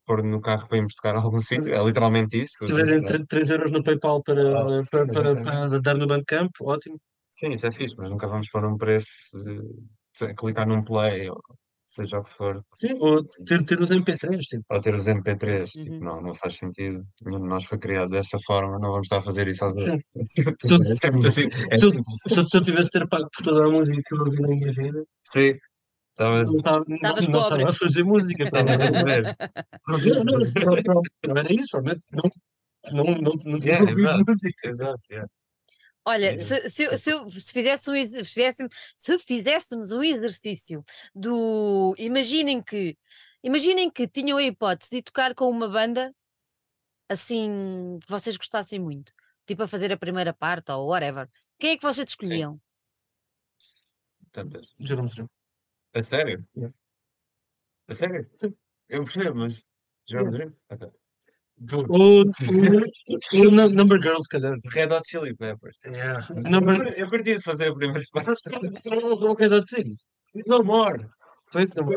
[0.06, 1.74] pôr no carro para irmos tocar a algum sítio.
[1.74, 2.54] É literalmente isso.
[2.60, 7.00] Se tiverem 3 euros no PayPal para, para, para, para dar no Bandcamp, ótimo.
[7.30, 11.30] Sim, isso é fixe, mas nunca vamos pôr um preço de, de clicar num play
[11.30, 11.42] ou
[11.94, 12.64] seja o que for.
[12.74, 14.64] Sim, ou ter, ter os MP3, tipo.
[14.68, 16.00] Para ter os MP3, tipo, Uhum.
[16.00, 17.06] não, não faz sentido.
[17.24, 20.02] Nenhum de nós foi criado dessa forma, não vamos estar a fazer isso às vezes.
[20.28, 21.48] Se eu- É muito assim.
[21.72, 22.18] É se eu- simples.
[22.28, 24.48] Se se eu tivesse de ter pago por toda a música que eu ouvi na
[24.50, 25.54] minha vida, Sim,
[26.12, 27.56] estavas não estava, não, Estavas não pobre.
[27.64, 28.44] estava a fazer música.
[28.44, 29.38] a dizer.
[29.88, 31.78] Não, não, não, não, não era isso.
[31.82, 32.32] Não,
[32.92, 34.24] não, não, não tinha Yeah, ouvido exato.
[34.28, 34.68] música.
[34.70, 35.30] Exato, yeah.
[36.06, 36.38] Olha, É.
[36.38, 40.84] se, se, se, eu- se, fizesse um, se, fizéssemos, se fizéssemos um exercício
[41.16, 41.96] do.
[41.98, 42.98] Imaginem que.
[43.44, 46.14] Imaginem que tinham a hipótese de tocar com uma banda
[47.10, 49.14] assim que vocês gostassem muito,
[49.46, 51.30] tipo a fazer a primeira parte ou whatever.
[51.60, 52.60] Quem é que vocês escolhiam?
[54.32, 54.74] Tantas.
[54.80, 55.30] Juro-me, juro.
[55.94, 56.40] A sério?
[56.56, 56.76] Yeah.
[57.88, 58.30] A sério?
[58.90, 59.64] Eu percebo, mas.
[60.10, 60.58] Vamos ver?
[60.70, 60.90] Ok.
[61.72, 62.24] Ou,
[63.34, 64.58] ou Num- Number Girls, calhar.
[64.72, 65.80] Red Hot Chili Peppers.
[65.86, 66.26] Yeah.
[66.30, 68.42] Eu Number Eu curti de fazer a primeira parte.
[69.22, 69.86] Não quero dizer.
[70.48, 71.06] No more.
[71.52, 71.94] Foi isso, não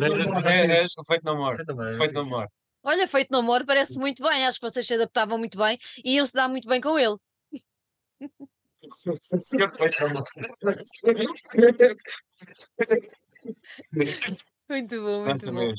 [0.47, 1.65] É, é, feito no more.
[1.75, 1.97] more.
[1.97, 2.49] Feito no more.
[2.83, 4.47] Olha, feito no amor, parece muito bem.
[4.47, 7.17] Acho que vocês se adaptavam muito bem e iam se dar muito bem com ele.
[9.79, 10.25] Feito no more.
[14.69, 15.73] Muito bom, muito bom.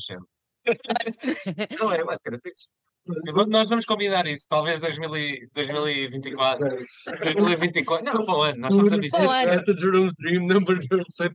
[1.78, 2.68] Não é, era fixe.
[3.48, 6.68] Nós vamos combinar isso, talvez 2000 e- 2024.
[7.22, 8.04] 2024.
[8.04, 9.24] Não, para o ano, nós estamos a Para o dizer.
[9.48, 9.50] ano.
[9.62, 10.76] Essa Jerome's Dream, number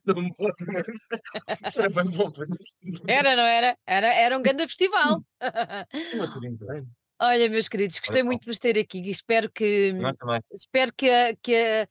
[0.06, 0.64] não pode.
[1.66, 2.32] Isso era bem bom.
[3.08, 3.78] Era, não era?
[3.88, 5.24] Era, era um grande festival.
[7.20, 10.42] Olha, meus queridos, gostei muito de vos ter aqui e espero que, Nós também.
[10.52, 11.88] espero que, a- que a-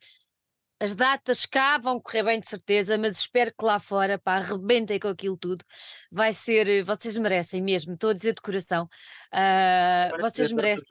[0.79, 4.99] as datas cá vão correr bem de certeza, mas espero que lá fora, pá, arrebentem
[4.99, 5.63] com aquilo tudo.
[6.11, 8.87] Vai ser, vocês merecem mesmo, estou a dizer de coração.
[9.35, 10.85] Ah, vocês merecem.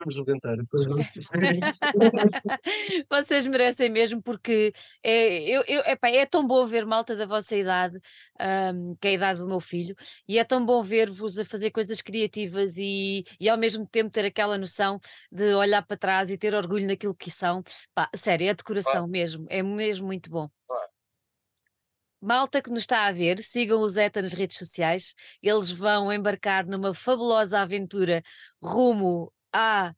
[0.57, 1.07] Depois vamos-
[3.09, 7.55] Vocês merecem mesmo, porque é, eu, eu, epá, é tão bom ver malta da vossa
[7.55, 7.97] idade,
[8.39, 9.95] ahm, que é a idade do meu filho,
[10.27, 14.25] e é tão bom ver-vos a fazer coisas criativas e, e ao mesmo tempo ter
[14.25, 14.99] aquela noção
[15.31, 17.63] de olhar para trás e ter orgulho naquilo que são.
[17.93, 20.49] Pá, sério, é de coração mesmo, é mesmo muito bom.
[22.23, 25.13] Malta que nos está a ver, sigam o Zeta nas redes sociais.
[25.41, 28.23] Eles vão embarcar numa fabulosa aventura
[28.61, 29.93] rumo à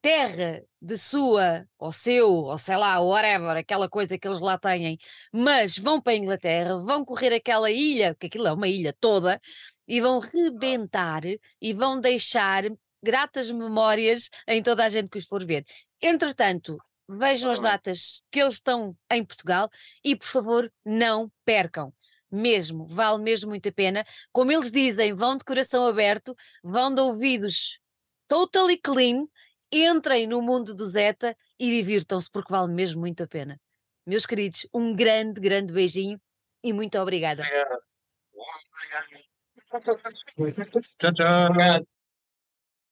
[0.00, 4.96] terra de sua, ou seu, ou sei lá, whatever, aquela coisa que eles lá têm,
[5.30, 9.38] mas vão para a Inglaterra, vão correr aquela ilha, que aquilo é uma ilha toda,
[9.86, 11.22] e vão rebentar
[11.60, 12.64] e vão deixar
[13.02, 15.64] gratas memórias em toda a gente que os for ver.
[16.00, 16.78] Entretanto,
[17.08, 19.70] vejam as datas que eles estão em Portugal
[20.04, 21.92] e, por favor, não percam.
[22.30, 24.04] Mesmo, vale mesmo muito a pena.
[24.30, 27.80] Como eles dizem, vão de coração aberto, vão de ouvidos
[28.28, 29.26] totally clean,
[29.72, 33.58] entrem no mundo do Zeta e divirtam-se, porque vale mesmo muito a pena.
[34.06, 36.20] Meus queridos, um grande, grande beijinho
[36.62, 37.42] e muito obrigada.
[40.98, 41.50] Tchau, tchau.
[41.50, 41.97] Obrigado.